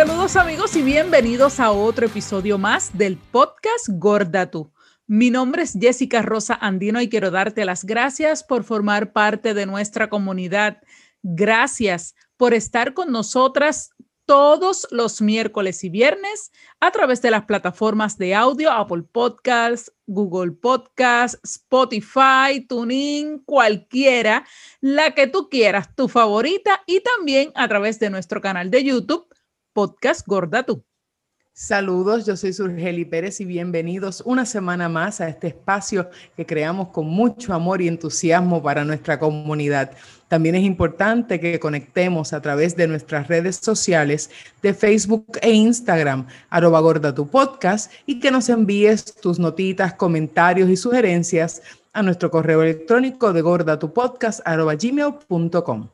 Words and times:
Saludos 0.00 0.36
amigos 0.36 0.74
y 0.76 0.82
bienvenidos 0.82 1.60
a 1.60 1.72
otro 1.72 2.06
episodio 2.06 2.56
más 2.56 2.96
del 2.96 3.18
podcast 3.18 3.86
Gorda 3.90 4.50
Tú. 4.50 4.72
Mi 5.06 5.28
nombre 5.28 5.60
es 5.60 5.76
Jessica 5.78 6.22
Rosa 6.22 6.54
Andino 6.54 7.02
y 7.02 7.10
quiero 7.10 7.30
darte 7.30 7.66
las 7.66 7.84
gracias 7.84 8.42
por 8.42 8.64
formar 8.64 9.12
parte 9.12 9.52
de 9.52 9.66
nuestra 9.66 10.08
comunidad. 10.08 10.78
Gracias 11.22 12.14
por 12.38 12.54
estar 12.54 12.94
con 12.94 13.12
nosotras 13.12 13.90
todos 14.24 14.88
los 14.90 15.20
miércoles 15.20 15.84
y 15.84 15.90
viernes 15.90 16.50
a 16.80 16.92
través 16.92 17.20
de 17.20 17.32
las 17.32 17.44
plataformas 17.44 18.16
de 18.16 18.34
audio 18.34 18.70
Apple 18.70 19.02
Podcasts, 19.02 19.92
Google 20.06 20.52
Podcasts, 20.52 21.38
Spotify, 21.44 22.64
TuneIn, 22.66 23.40
cualquiera, 23.40 24.46
la 24.80 25.10
que 25.14 25.26
tú 25.26 25.50
quieras, 25.50 25.94
tu 25.94 26.08
favorita 26.08 26.82
y 26.86 27.00
también 27.00 27.52
a 27.54 27.68
través 27.68 27.98
de 27.98 28.08
nuestro 28.08 28.40
canal 28.40 28.70
de 28.70 28.82
YouTube, 28.82 29.26
Podcast 29.72 30.26
Gorda 30.26 30.64
Tú. 30.64 30.84
Saludos, 31.52 32.24
yo 32.24 32.36
soy 32.36 32.52
Surgeli 32.52 33.04
Pérez 33.04 33.40
y 33.40 33.44
bienvenidos 33.44 34.22
una 34.24 34.46
semana 34.46 34.88
más 34.88 35.20
a 35.20 35.28
este 35.28 35.48
espacio 35.48 36.08
que 36.36 36.46
creamos 36.46 36.88
con 36.88 37.06
mucho 37.06 37.52
amor 37.52 37.82
y 37.82 37.88
entusiasmo 37.88 38.62
para 38.62 38.84
nuestra 38.84 39.18
comunidad. 39.18 39.92
También 40.28 40.54
es 40.54 40.64
importante 40.64 41.38
que 41.38 41.60
conectemos 41.60 42.32
a 42.32 42.40
través 42.40 42.76
de 42.76 42.88
nuestras 42.88 43.28
redes 43.28 43.56
sociales 43.56 44.30
de 44.62 44.72
Facebook 44.72 45.38
e 45.42 45.52
Instagram, 45.52 46.26
arroba 46.48 46.80
gorda 46.80 47.14
tu 47.14 47.28
podcast, 47.28 47.92
y 48.06 48.20
que 48.20 48.30
nos 48.30 48.48
envíes 48.48 49.04
tus 49.16 49.38
notitas, 49.38 49.94
comentarios 49.94 50.70
y 50.70 50.76
sugerencias 50.76 51.62
a 51.92 52.02
nuestro 52.02 52.30
correo 52.30 52.62
electrónico 52.62 53.32
de 53.32 53.42
gordatupodcast 53.42 54.40
arroba 54.46 54.76
gmail.com 54.76 55.88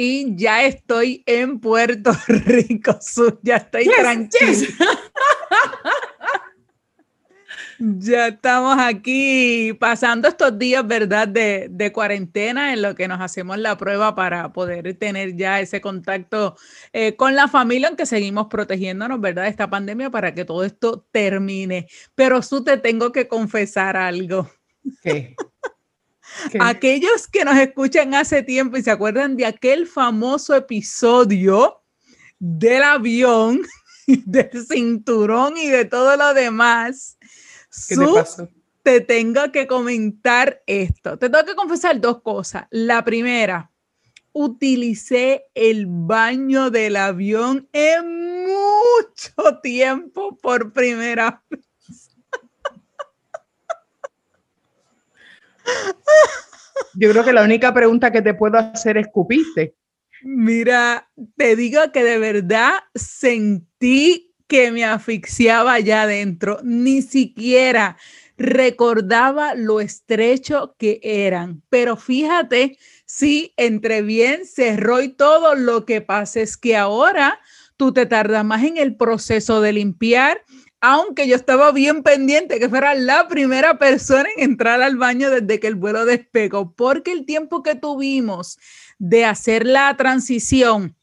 y 0.00 0.36
ya 0.36 0.62
estoy 0.62 1.24
en 1.26 1.58
Puerto 1.58 2.12
Rico, 2.28 2.96
ya 3.42 3.56
estoy 3.56 3.86
tranquila. 3.86 4.46
ya 7.80 8.28
estamos 8.28 8.76
aquí 8.78 9.72
pasando 9.72 10.28
estos 10.28 10.56
días, 10.56 10.86
¿verdad? 10.86 11.26
De, 11.26 11.66
de, 11.68 11.90
cuarentena 11.90 12.72
en 12.72 12.82
lo 12.82 12.94
que 12.94 13.08
nos 13.08 13.20
hacemos 13.20 13.58
la 13.58 13.76
prueba 13.76 14.14
para 14.14 14.52
poder 14.52 14.94
tener 14.94 15.34
ya 15.34 15.58
ese 15.58 15.80
contacto 15.80 16.54
eh, 16.92 17.16
con 17.16 17.34
la 17.34 17.48
familia, 17.48 17.88
aunque 17.88 18.06
seguimos 18.06 18.46
protegiéndonos, 18.46 19.20
¿verdad? 19.20 19.42
De 19.42 19.48
esta 19.48 19.68
pandemia 19.68 20.10
para 20.10 20.32
que 20.32 20.44
todo 20.44 20.62
esto 20.62 21.08
termine. 21.10 21.88
Pero 22.14 22.40
tú 22.42 22.62
te 22.62 22.76
tengo 22.76 23.10
que 23.10 23.26
confesar 23.26 23.96
algo. 23.96 24.48
¿Qué? 25.02 25.34
Aquellos 26.60 27.26
que 27.26 27.44
nos 27.44 27.56
escuchan 27.56 28.14
hace 28.14 28.42
tiempo 28.42 28.76
y 28.76 28.82
se 28.82 28.90
acuerdan 28.90 29.36
de 29.36 29.46
aquel 29.46 29.86
famoso 29.86 30.54
episodio 30.54 31.82
del 32.38 32.82
avión, 32.82 33.62
del 34.06 34.66
cinturón 34.66 35.56
y 35.56 35.68
de 35.68 35.84
todo 35.84 36.16
lo 36.16 36.34
demás. 36.34 37.18
¿Qué 37.88 37.96
te 37.96 38.06
pasó? 38.06 38.48
Te 38.82 39.00
tengo 39.00 39.52
que 39.52 39.66
comentar 39.66 40.62
esto. 40.66 41.18
Te 41.18 41.28
tengo 41.28 41.44
que 41.44 41.54
confesar 41.54 42.00
dos 42.00 42.22
cosas. 42.22 42.64
La 42.70 43.04
primera, 43.04 43.70
utilicé 44.32 45.46
el 45.54 45.86
baño 45.86 46.70
del 46.70 46.96
avión 46.96 47.68
en 47.72 48.46
mucho 48.46 49.60
tiempo 49.62 50.36
por 50.38 50.72
primera 50.72 51.42
vez. 51.50 51.67
Yo 56.94 57.10
creo 57.10 57.24
que 57.24 57.32
la 57.32 57.42
única 57.42 57.72
pregunta 57.72 58.10
que 58.10 58.22
te 58.22 58.34
puedo 58.34 58.58
hacer 58.58 58.98
es, 58.98 59.08
¿cupiste? 59.12 59.74
Mira, 60.22 61.08
te 61.36 61.54
digo 61.54 61.80
que 61.92 62.02
de 62.02 62.18
verdad 62.18 62.74
sentí 62.94 64.34
que 64.48 64.72
me 64.72 64.84
asfixiaba 64.84 65.74
allá 65.74 66.02
adentro. 66.02 66.58
Ni 66.64 67.02
siquiera 67.02 67.96
recordaba 68.36 69.54
lo 69.54 69.80
estrecho 69.80 70.74
que 70.78 71.00
eran. 71.02 71.62
Pero 71.68 71.96
fíjate, 71.96 72.78
sí, 73.04 73.52
entre 73.56 74.02
bien 74.02 74.46
cerró 74.46 75.02
y 75.02 75.08
todo, 75.08 75.54
lo 75.54 75.84
que 75.84 76.00
pasa 76.00 76.40
es 76.40 76.56
que 76.56 76.76
ahora 76.76 77.40
tú 77.76 77.92
te 77.92 78.06
tardas 78.06 78.44
más 78.44 78.64
en 78.64 78.76
el 78.76 78.96
proceso 78.96 79.60
de 79.60 79.72
limpiar 79.72 80.42
aunque 80.80 81.26
yo 81.26 81.36
estaba 81.36 81.72
bien 81.72 82.02
pendiente 82.02 82.58
que 82.58 82.68
fuera 82.68 82.94
la 82.94 83.28
primera 83.28 83.78
persona 83.78 84.28
en 84.36 84.50
entrar 84.50 84.82
al 84.82 84.96
baño 84.96 85.30
desde 85.30 85.58
que 85.60 85.66
el 85.66 85.74
vuelo 85.74 86.04
despegó, 86.04 86.74
porque 86.74 87.12
el 87.12 87.26
tiempo 87.26 87.62
que 87.62 87.74
tuvimos 87.74 88.58
de 88.98 89.24
hacer 89.24 89.66
la 89.66 89.96
transición 89.96 90.97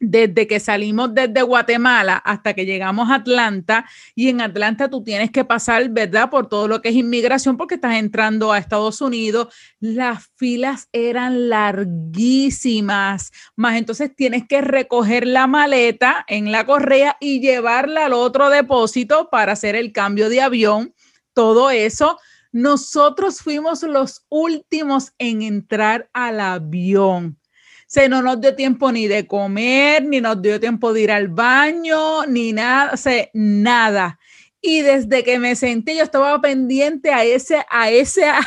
desde 0.00 0.46
que 0.46 0.58
salimos 0.58 1.14
desde 1.14 1.42
Guatemala 1.42 2.16
hasta 2.16 2.54
que 2.54 2.64
llegamos 2.64 3.10
a 3.10 3.16
Atlanta 3.16 3.84
y 4.14 4.30
en 4.30 4.40
Atlanta 4.40 4.88
tú 4.88 5.04
tienes 5.04 5.30
que 5.30 5.44
pasar, 5.44 5.90
¿verdad? 5.90 6.30
Por 6.30 6.48
todo 6.48 6.66
lo 6.66 6.80
que 6.80 6.88
es 6.88 6.94
inmigración 6.94 7.58
porque 7.58 7.74
estás 7.74 7.96
entrando 7.96 8.50
a 8.50 8.58
Estados 8.58 9.02
Unidos. 9.02 9.54
Las 9.78 10.30
filas 10.36 10.88
eran 10.92 11.50
larguísimas, 11.50 13.30
más 13.56 13.76
entonces 13.76 14.16
tienes 14.16 14.48
que 14.48 14.62
recoger 14.62 15.26
la 15.26 15.46
maleta 15.46 16.24
en 16.26 16.50
la 16.50 16.64
correa 16.64 17.18
y 17.20 17.40
llevarla 17.40 18.06
al 18.06 18.14
otro 18.14 18.48
depósito 18.48 19.28
para 19.30 19.52
hacer 19.52 19.76
el 19.76 19.92
cambio 19.92 20.30
de 20.30 20.40
avión. 20.40 20.94
Todo 21.34 21.70
eso. 21.70 22.18
Nosotros 22.52 23.42
fuimos 23.42 23.84
los 23.84 24.26
últimos 24.28 25.12
en 25.18 25.42
entrar 25.42 26.10
al 26.12 26.40
avión 26.40 27.39
se 27.90 28.08
no 28.08 28.22
nos 28.22 28.40
dio 28.40 28.54
tiempo 28.54 28.92
ni 28.92 29.08
de 29.08 29.26
comer, 29.26 30.04
ni 30.04 30.20
nos 30.20 30.40
dio 30.40 30.60
tiempo 30.60 30.92
de 30.92 31.00
ir 31.00 31.10
al 31.10 31.26
baño, 31.26 32.24
ni 32.24 32.52
nada, 32.52 32.92
o 32.94 33.30
nada. 33.34 34.20
Y 34.60 34.82
desde 34.82 35.24
que 35.24 35.40
me 35.40 35.56
senté, 35.56 35.96
yo 35.96 36.04
estaba 36.04 36.40
pendiente 36.40 37.12
a 37.12 37.24
ese, 37.24 37.66
a 37.68 37.90
ese, 37.90 38.26
a 38.28 38.42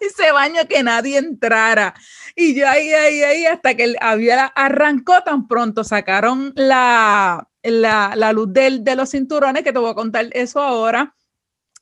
ese 0.00 0.32
baño 0.32 0.62
que 0.68 0.82
nadie 0.82 1.18
entrara. 1.18 1.94
Y 2.34 2.56
yo 2.56 2.68
ahí, 2.68 2.92
ahí, 2.92 3.22
ahí, 3.22 3.46
hasta 3.46 3.76
que 3.76 3.94
había 4.00 4.46
arrancó 4.46 5.22
tan 5.22 5.46
pronto, 5.46 5.84
sacaron 5.84 6.52
la, 6.56 7.48
la, 7.62 8.14
la 8.16 8.32
luz 8.32 8.52
del, 8.52 8.82
de 8.82 8.96
los 8.96 9.12
cinturones, 9.12 9.62
que 9.62 9.72
te 9.72 9.78
voy 9.78 9.92
a 9.92 9.94
contar 9.94 10.26
eso 10.32 10.60
ahora 10.60 11.14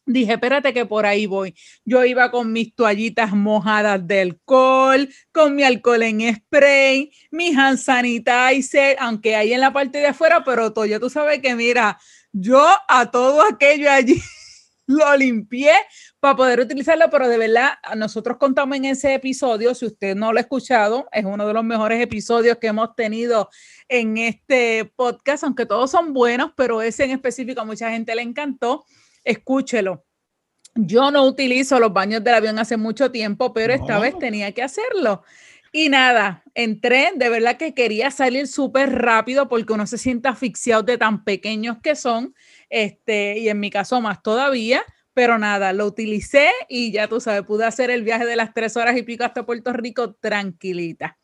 Dije, 0.09 0.35
espérate 0.35 0.73
que 0.73 0.87
por 0.87 1.05
ahí 1.05 1.27
voy. 1.27 1.57
Yo 1.85 2.05
iba 2.05 2.31
con 2.31 2.53
mis 2.53 2.73
toallitas 2.77 3.33
mojadas 3.33 4.07
de 4.07 4.21
alcohol, 4.21 5.09
con 5.33 5.57
mi 5.57 5.65
alcohol 5.65 6.05
en 6.05 6.33
spray, 6.33 7.11
mi 7.33 7.49
hand 7.49 7.79
sanitizer, 7.79 8.97
aunque 9.01 9.35
hay 9.35 9.53
en 9.53 9.61
la 9.61 9.73
parte 9.73 9.99
de 9.99 10.07
afuera, 10.07 10.45
pero 10.45 10.73
todo, 10.73 10.87
ya 10.87 11.01
tú 11.01 11.11
sabes 11.11 11.41
que 11.41 11.57
mira, 11.57 11.99
yo 12.31 12.65
a 12.89 13.11
todo 13.11 13.43
aquello 13.43 13.91
allí 13.91 14.23
lo 14.87 15.17
limpié 15.17 15.73
para 16.21 16.37
poder 16.37 16.61
utilizarlo, 16.61 17.11
pero 17.11 17.29
de 17.29 17.39
verdad, 17.39 17.71
nosotros 17.97 18.37
contamos 18.37 18.77
en 18.77 18.85
ese 18.85 19.13
episodio, 19.13 19.75
si 19.75 19.87
usted 19.87 20.15
no 20.15 20.33
lo 20.33 20.39
ha 20.39 20.43
escuchado, 20.43 21.09
es 21.11 21.25
uno 21.25 21.49
de 21.49 21.53
los 21.53 21.65
mejores 21.65 22.01
episodios 22.01 22.59
que 22.59 22.69
hemos 22.69 22.95
tenido 22.95 23.51
en 23.89 24.19
este 24.19 24.85
podcast, 24.95 25.43
aunque 25.43 25.67
todos 25.67 25.91
son 25.91 26.13
buenos, 26.13 26.53
pero 26.57 26.81
ese 26.81 27.05
en 27.05 27.11
específico 27.11 27.61
a 27.61 27.65
mucha 27.65 27.91
gente 27.91 28.15
le 28.15 28.23
encantó 28.23 28.85
escúchelo. 29.27 30.05
Yo 30.75 31.11
no 31.11 31.25
utilizo 31.25 31.79
los 31.81 31.93
baños 31.93 32.23
del 32.23 32.35
avión 32.35 32.59
hace 32.59 32.77
mucho 32.77 33.11
tiempo, 33.11 33.53
pero 33.53 33.73
esta 33.73 33.99
vez 33.99 34.19
tenía 34.19 34.53
que 34.53 34.63
hacerlo. 34.63 35.23
Y 35.73 35.89
nada, 35.89 36.43
entré, 36.55 37.13
de 37.17 37.29
verdad 37.29 37.57
que 37.57 37.75
quería 37.75 38.11
salir 38.11 38.47
súper 38.47 38.93
rápido 38.93 39.49
porque 39.49 39.73
uno 39.73 39.87
se 39.87 39.99
siente 39.99 40.29
asfixiado 40.29 40.83
de 40.83 40.97
tan 40.97 41.25
pequeños 41.25 41.79
que 41.83 41.97
son, 41.97 42.35
este, 42.71 43.39
y 43.39 43.49
en 43.49 43.61
mi 43.61 43.71
caso 43.71 44.01
más 44.01 44.23
todavía, 44.23 44.83
pero 45.13 45.39
nada, 45.39 45.73
lo 45.73 45.87
utilicé 45.87 46.51
y 46.69 46.93
ya 46.93 47.09
tú 47.09 47.21
sabes, 47.21 47.43
pude 47.43 47.65
hacer 47.65 47.91
el 47.91 48.05
viaje 48.05 48.27
de 48.27 48.37
las 48.37 48.55
tres 48.55 48.77
horas 48.77 48.97
y 48.97 49.03
pico 49.03 49.25
hasta 49.25 49.45
Puerto 49.45 49.73
Rico 49.73 50.15
tranquilita. 50.15 51.19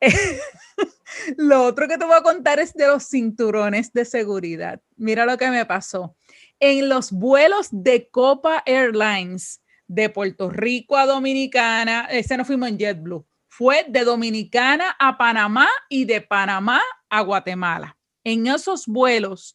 lo 1.36 1.64
otro 1.64 1.88
que 1.88 1.98
te 1.98 2.04
voy 2.04 2.16
a 2.16 2.22
contar 2.22 2.58
es 2.60 2.74
de 2.74 2.86
los 2.86 3.08
cinturones 3.08 3.92
de 3.92 4.04
seguridad. 4.04 4.80
Mira 4.96 5.26
lo 5.26 5.36
que 5.36 5.50
me 5.50 5.66
pasó 5.66 6.16
en 6.60 6.88
los 6.88 7.12
vuelos 7.12 7.68
de 7.70 8.08
Copa 8.10 8.62
Airlines 8.66 9.62
de 9.86 10.08
Puerto 10.08 10.50
Rico 10.50 10.96
a 10.96 11.06
Dominicana, 11.06 12.06
ese 12.10 12.36
no 12.36 12.44
fuimos 12.44 12.68
en 12.68 12.78
JetBlue, 12.78 13.26
fue 13.48 13.84
de 13.88 14.04
Dominicana 14.04 14.96
a 14.98 15.16
Panamá 15.16 15.68
y 15.88 16.04
de 16.04 16.20
Panamá 16.20 16.82
a 17.08 17.20
Guatemala. 17.20 17.96
En 18.24 18.46
esos 18.46 18.86
vuelos 18.86 19.54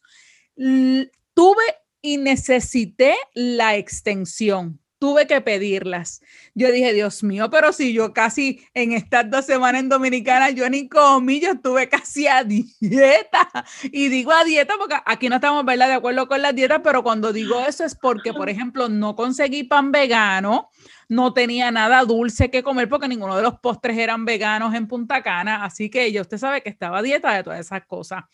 tuve 0.54 1.64
y 2.02 2.16
necesité 2.16 3.16
la 3.34 3.76
extensión 3.76 4.80
tuve 5.00 5.26
que 5.26 5.40
pedirlas. 5.40 6.20
Yo 6.54 6.70
dije, 6.70 6.92
Dios 6.92 7.24
mío, 7.24 7.48
pero 7.50 7.72
si 7.72 7.92
yo 7.92 8.12
casi 8.12 8.62
en 8.74 8.92
estas 8.92 9.28
dos 9.28 9.46
semanas 9.46 9.80
en 9.80 9.88
Dominicana, 9.88 10.50
yo 10.50 10.68
ni 10.68 10.88
comí, 10.88 11.40
yo 11.40 11.52
estuve 11.52 11.88
casi 11.88 12.28
a 12.28 12.44
dieta. 12.44 13.48
Y 13.90 14.08
digo 14.08 14.30
a 14.30 14.44
dieta 14.44 14.74
porque 14.78 14.96
aquí 15.06 15.28
no 15.28 15.36
estamos, 15.36 15.64
¿verdad? 15.64 15.88
De 15.88 15.94
acuerdo 15.94 16.28
con 16.28 16.42
las 16.42 16.54
dietas, 16.54 16.82
pero 16.84 17.02
cuando 17.02 17.32
digo 17.32 17.60
eso 17.66 17.84
es 17.84 17.94
porque, 17.96 18.32
por 18.34 18.50
ejemplo, 18.50 18.88
no 18.88 19.16
conseguí 19.16 19.64
pan 19.64 19.90
vegano, 19.90 20.70
no 21.08 21.32
tenía 21.32 21.70
nada 21.70 22.04
dulce 22.04 22.50
que 22.50 22.62
comer 22.62 22.88
porque 22.88 23.08
ninguno 23.08 23.36
de 23.36 23.42
los 23.42 23.58
postres 23.58 23.96
eran 23.96 24.26
veganos 24.26 24.74
en 24.74 24.86
Punta 24.86 25.22
Cana, 25.22 25.64
así 25.64 25.88
que 25.88 26.12
ya 26.12 26.20
usted 26.20 26.36
sabe 26.36 26.62
que 26.62 26.68
estaba 26.68 26.98
a 26.98 27.02
dieta 27.02 27.32
de 27.34 27.42
todas 27.42 27.58
esas 27.58 27.86
cosas. 27.86 28.24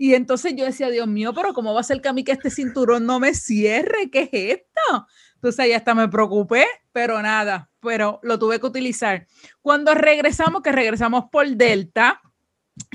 Y 0.00 0.14
entonces 0.14 0.54
yo 0.56 0.64
decía, 0.64 0.90
Dios 0.90 1.08
mío, 1.08 1.34
pero 1.34 1.52
¿cómo 1.52 1.74
va 1.74 1.80
a 1.80 1.84
ser 1.84 2.00
que 2.00 2.08
a 2.08 2.12
mí 2.12 2.22
que 2.22 2.30
este 2.30 2.50
cinturón 2.50 3.04
no 3.04 3.18
me 3.18 3.34
cierre? 3.34 4.10
¿Qué 4.10 4.30
es 4.32 4.58
esto? 4.58 5.06
Entonces 5.38 5.60
ahí 5.60 5.72
hasta 5.72 5.94
me 5.94 6.08
preocupé, 6.08 6.66
pero 6.92 7.22
nada, 7.22 7.70
pero 7.80 8.18
lo 8.24 8.40
tuve 8.40 8.58
que 8.58 8.66
utilizar. 8.66 9.26
Cuando 9.62 9.94
regresamos, 9.94 10.62
que 10.62 10.72
regresamos 10.72 11.26
por 11.30 11.46
Delta, 11.46 12.20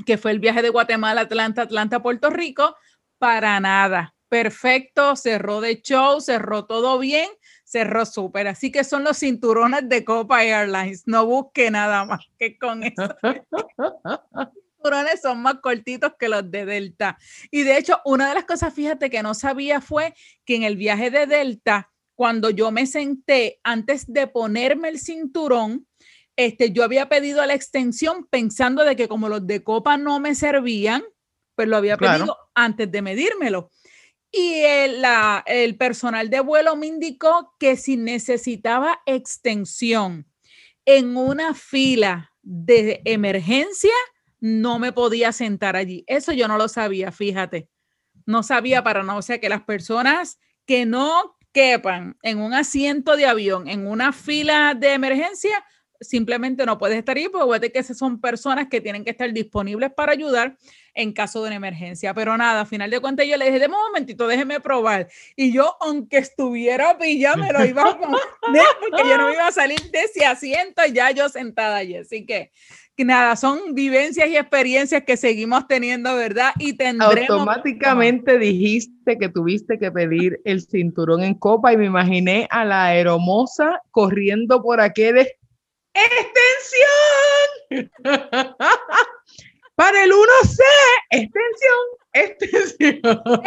que 0.04 0.18
fue 0.18 0.30
el 0.30 0.40
viaje 0.40 0.60
de 0.60 0.68
Guatemala, 0.68 1.22
Atlanta, 1.22 1.62
Atlanta, 1.62 2.02
Puerto 2.02 2.28
Rico, 2.28 2.76
para 3.18 3.58
nada. 3.60 4.14
Perfecto, 4.28 5.16
cerró 5.16 5.62
de 5.62 5.80
show, 5.80 6.20
cerró 6.20 6.66
todo 6.66 6.98
bien, 6.98 7.30
cerró 7.64 8.04
súper. 8.04 8.48
Así 8.48 8.70
que 8.70 8.84
son 8.84 9.04
los 9.04 9.18
cinturones 9.18 9.88
de 9.88 10.04
Copa 10.04 10.44
Airlines. 10.44 11.04
No 11.06 11.24
busque 11.24 11.70
nada 11.70 12.04
más 12.04 12.20
que 12.38 12.58
con 12.58 12.82
eso. 12.82 13.08
cinturones 14.76 15.22
son 15.22 15.40
más 15.40 15.60
cortitos 15.60 16.12
que 16.18 16.28
los 16.28 16.50
de 16.50 16.66
Delta. 16.66 17.16
Y 17.50 17.62
de 17.62 17.78
hecho, 17.78 18.00
una 18.04 18.28
de 18.28 18.34
las 18.34 18.44
cosas, 18.44 18.74
fíjate, 18.74 19.08
que 19.08 19.22
no 19.22 19.32
sabía 19.32 19.80
fue 19.80 20.14
que 20.44 20.56
en 20.56 20.64
el 20.64 20.76
viaje 20.76 21.10
de 21.10 21.26
Delta, 21.26 21.90
cuando 22.14 22.50
yo 22.50 22.70
me 22.70 22.86
senté 22.86 23.60
antes 23.62 24.12
de 24.12 24.26
ponerme 24.26 24.88
el 24.88 24.98
cinturón, 24.98 25.86
este, 26.36 26.72
yo 26.72 26.82
había 26.84 27.08
pedido 27.08 27.44
la 27.44 27.54
extensión 27.54 28.26
pensando 28.28 28.84
de 28.84 28.96
que 28.96 29.08
como 29.08 29.28
los 29.28 29.46
de 29.46 29.62
copa 29.62 29.96
no 29.96 30.20
me 30.20 30.34
servían, 30.34 31.02
pues 31.54 31.68
lo 31.68 31.76
había 31.76 31.96
pedido 31.96 32.36
antes 32.54 32.90
de 32.90 33.02
medírmelo. 33.02 33.70
Y 34.32 34.60
el, 34.62 35.00
la, 35.00 35.44
el 35.46 35.76
personal 35.76 36.28
de 36.28 36.40
vuelo 36.40 36.74
me 36.74 36.88
indicó 36.88 37.54
que 37.58 37.76
si 37.76 37.96
necesitaba 37.96 39.00
extensión 39.06 40.26
en 40.84 41.16
una 41.16 41.54
fila 41.54 42.32
de 42.42 43.00
emergencia, 43.04 43.94
no 44.40 44.78
me 44.78 44.92
podía 44.92 45.30
sentar 45.32 45.76
allí. 45.76 46.04
Eso 46.08 46.32
yo 46.32 46.48
no 46.48 46.58
lo 46.58 46.68
sabía, 46.68 47.12
fíjate. 47.12 47.68
No 48.26 48.42
sabía 48.42 48.82
para 48.82 49.02
no, 49.02 49.16
o 49.16 49.22
sea 49.22 49.40
que 49.40 49.48
las 49.48 49.62
personas 49.62 50.38
que 50.66 50.84
no 50.84 51.33
quepan 51.54 52.18
en 52.22 52.40
un 52.40 52.52
asiento 52.52 53.16
de 53.16 53.24
avión, 53.26 53.68
en 53.68 53.86
una 53.86 54.12
fila 54.12 54.74
de 54.74 54.92
emergencia, 54.92 55.64
simplemente 56.04 56.64
no 56.66 56.78
puedes 56.78 56.98
estar 56.98 57.16
ahí, 57.16 57.28
porque 57.28 57.72
que 57.72 57.78
esas 57.78 57.98
son 57.98 58.20
personas 58.20 58.68
que 58.68 58.80
tienen 58.80 59.04
que 59.04 59.10
estar 59.10 59.32
disponibles 59.32 59.92
para 59.92 60.12
ayudar 60.12 60.56
en 60.94 61.12
caso 61.12 61.40
de 61.42 61.48
una 61.48 61.56
emergencia. 61.56 62.14
Pero 62.14 62.36
nada, 62.36 62.62
a 62.62 62.66
final 62.66 62.90
de 62.90 63.00
cuentas 63.00 63.26
yo 63.26 63.36
le 63.36 63.46
dije, 63.46 63.58
de 63.58 63.68
momentito, 63.68 64.26
déjeme 64.26 64.60
probar. 64.60 65.08
Y 65.34 65.52
yo, 65.52 65.76
aunque 65.80 66.18
estuviera 66.18 66.96
pillado, 66.98 67.38
me 67.38 67.52
lo 67.52 67.64
iba 67.64 67.82
a 67.82 67.98
poner, 67.98 68.62
porque 68.80 69.08
yo 69.08 69.18
no 69.18 69.32
iba 69.32 69.48
a 69.48 69.52
salir 69.52 69.80
de 69.90 70.00
ese 70.00 70.24
asiento 70.24 70.82
ya 70.92 71.10
yo 71.10 71.28
sentada 71.28 71.76
allí. 71.76 71.96
Así 71.96 72.24
que 72.24 72.52
que 72.96 73.04
nada, 73.04 73.34
son 73.34 73.74
vivencias 73.74 74.28
y 74.28 74.36
experiencias 74.36 75.02
que 75.04 75.16
seguimos 75.16 75.66
teniendo, 75.66 76.14
¿verdad? 76.14 76.52
Y 76.58 76.74
tendremos... 76.74 77.28
Automáticamente 77.28 78.38
dijiste 78.38 79.18
que 79.18 79.28
tuviste 79.28 79.78
que 79.78 79.90
pedir 79.90 80.40
el 80.44 80.62
cinturón 80.62 81.22
en 81.24 81.34
copa 81.34 81.72
y 81.72 81.76
me 81.76 81.86
imaginé 81.86 82.46
a 82.50 82.64
la 82.64 82.84
aeromoza 82.86 83.80
corriendo 83.90 84.62
por 84.62 84.80
aquel 84.80 85.26
extensión. 85.94 87.90
Para 89.74 90.04
el 90.04 90.12
1C, 90.12 90.60
extensión, 91.10 91.80
extensión. 92.12 93.42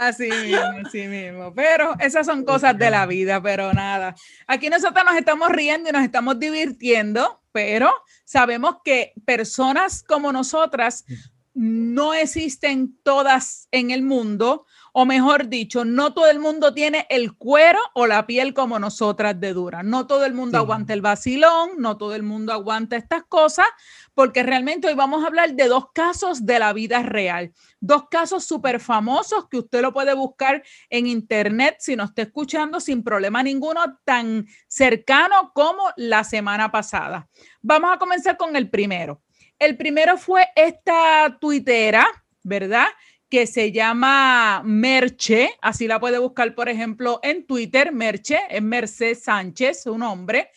Así 0.00 0.30
mismo, 0.30 0.86
así 0.86 1.06
mismo. 1.06 1.52
Pero 1.54 1.94
esas 1.98 2.24
son 2.24 2.44
cosas 2.44 2.78
de 2.78 2.90
la 2.90 3.04
vida, 3.04 3.42
pero 3.42 3.74
nada. 3.74 4.14
Aquí 4.46 4.70
nosotros 4.70 5.04
nos 5.04 5.14
estamos 5.16 5.50
riendo 5.50 5.90
y 5.90 5.92
nos 5.92 6.04
estamos 6.04 6.38
divirtiendo, 6.38 7.42
pero 7.52 7.92
sabemos 8.24 8.76
que 8.82 9.12
personas 9.26 10.02
como 10.02 10.32
nosotras 10.32 11.04
no 11.52 12.14
existen 12.14 12.96
todas 13.02 13.68
en 13.72 13.90
el 13.90 14.02
mundo, 14.02 14.64
o 14.92 15.06
mejor 15.06 15.48
dicho, 15.48 15.84
no 15.84 16.12
todo 16.12 16.30
el 16.30 16.38
mundo 16.38 16.74
tiene 16.74 17.06
el 17.10 17.34
cuero 17.36 17.78
o 17.94 18.06
la 18.06 18.26
piel 18.26 18.54
como 18.54 18.78
nosotras 18.78 19.38
de 19.40 19.52
dura. 19.52 19.82
No 19.82 20.06
todo 20.06 20.24
el 20.24 20.34
mundo 20.34 20.58
aguanta 20.58 20.92
el 20.92 21.00
vacilón, 21.00 21.70
no 21.78 21.96
todo 21.96 22.14
el 22.14 22.22
mundo 22.22 22.52
aguanta 22.52 22.96
estas 22.96 23.24
cosas, 23.24 23.66
porque 24.14 24.42
realmente 24.42 24.88
hoy 24.88 24.94
vamos 24.94 25.24
a 25.24 25.28
hablar 25.28 25.54
de 25.54 25.68
dos 25.68 25.92
casos 25.92 26.44
de 26.44 26.58
la 26.58 26.72
vida 26.72 27.02
real, 27.02 27.52
dos 27.80 28.04
casos 28.10 28.44
súper 28.44 28.80
famosos 28.80 29.48
que 29.48 29.58
usted 29.58 29.82
lo 29.82 29.92
puede 29.92 30.14
buscar 30.14 30.62
en 30.88 31.06
internet 31.06 31.76
si 31.78 31.96
no 31.96 32.04
está 32.04 32.22
escuchando 32.22 32.80
sin 32.80 33.02
problema 33.02 33.42
ninguno, 33.42 33.98
tan 34.04 34.46
cercano 34.68 35.52
como 35.54 35.82
la 35.96 36.24
semana 36.24 36.70
pasada. 36.70 37.28
Vamos 37.62 37.90
a 37.92 37.98
comenzar 37.98 38.36
con 38.36 38.56
el 38.56 38.68
primero. 38.70 39.20
El 39.58 39.76
primero 39.76 40.16
fue 40.16 40.48
esta 40.56 41.38
tuitera, 41.38 42.06
¿verdad? 42.42 42.86
Que 43.30 43.46
se 43.46 43.70
llama 43.70 44.60
Merche, 44.64 45.56
así 45.62 45.86
la 45.86 46.00
puede 46.00 46.18
buscar, 46.18 46.54
por 46.54 46.68
ejemplo, 46.68 47.20
en 47.22 47.46
Twitter, 47.46 47.92
Merche, 47.92 48.40
es 48.50 48.60
Merced 48.60 49.16
Sánchez, 49.16 49.84
su 49.84 49.96
nombre, 49.96 50.50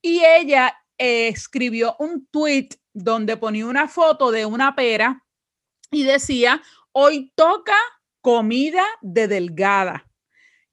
y 0.00 0.22
ella 0.24 0.76
eh, 0.96 1.28
escribió 1.28 1.96
un 1.98 2.26
tweet 2.26 2.68
donde 2.92 3.36
ponía 3.36 3.66
una 3.66 3.88
foto 3.88 4.30
de 4.30 4.46
una 4.46 4.76
pera 4.76 5.24
y 5.90 6.04
decía, 6.04 6.62
hoy 6.92 7.32
toca 7.34 7.76
comida 8.20 8.84
de 9.02 9.26
delgada. 9.26 10.06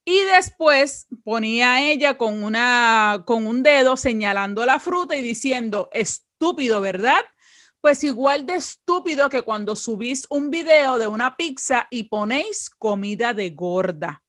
Y 0.06 0.21
después 0.21 1.07
ponía 1.24 1.81
ella 1.89 2.18
con, 2.18 2.44
una, 2.44 3.24
con 3.25 3.48
un 3.48 3.63
dedo 3.63 3.98
señalando 3.98 4.65
la 4.65 4.80
fruta 4.80 5.15
y 5.15 5.21
diciendo, 5.21 5.89
estúpido, 5.92 6.81
¿verdad? 6.81 7.25
Pues 7.88 8.04
igual 8.04 8.45
de 8.45 8.56
estúpido 8.56 9.30
que 9.30 9.44
cuando 9.44 9.74
subís 9.74 10.28
un 10.30 10.50
video 10.50 10.98
de 10.98 11.07
una 11.07 11.38
pizza 11.38 11.88
y 11.89 12.04
ponéis 12.04 12.69
comida 12.69 13.34
de 13.34 13.51
gorda. 13.51 14.25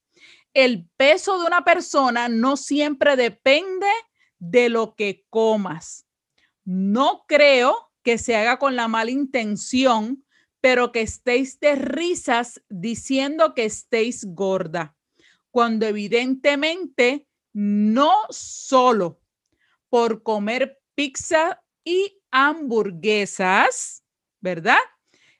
El 0.54 0.88
peso 0.96 1.40
de 1.40 1.46
una 1.48 1.64
persona 1.64 2.28
no 2.28 2.56
siempre 2.56 3.16
depende 3.16 3.88
de 4.38 4.68
lo 4.68 4.94
que 4.94 5.24
comas. 5.28 6.06
No 6.64 7.24
creo 7.26 7.90
que 8.04 8.16
se 8.16 8.36
haga 8.36 8.60
con 8.60 8.76
la 8.76 8.86
mala 8.86 9.10
intención, 9.10 10.24
pero 10.60 10.92
que 10.92 11.00
estéis 11.00 11.58
de 11.58 11.74
risas 11.74 12.62
diciendo 12.68 13.54
que 13.54 13.64
estéis 13.64 14.24
gorda, 14.24 14.94
cuando 15.50 15.84
evidentemente 15.84 17.26
no 17.52 18.12
solo 18.30 19.20
por 19.88 20.22
comer 20.22 20.78
pizza 20.94 21.60
y 21.82 22.17
hamburguesas, 22.30 24.04
¿verdad? 24.40 24.78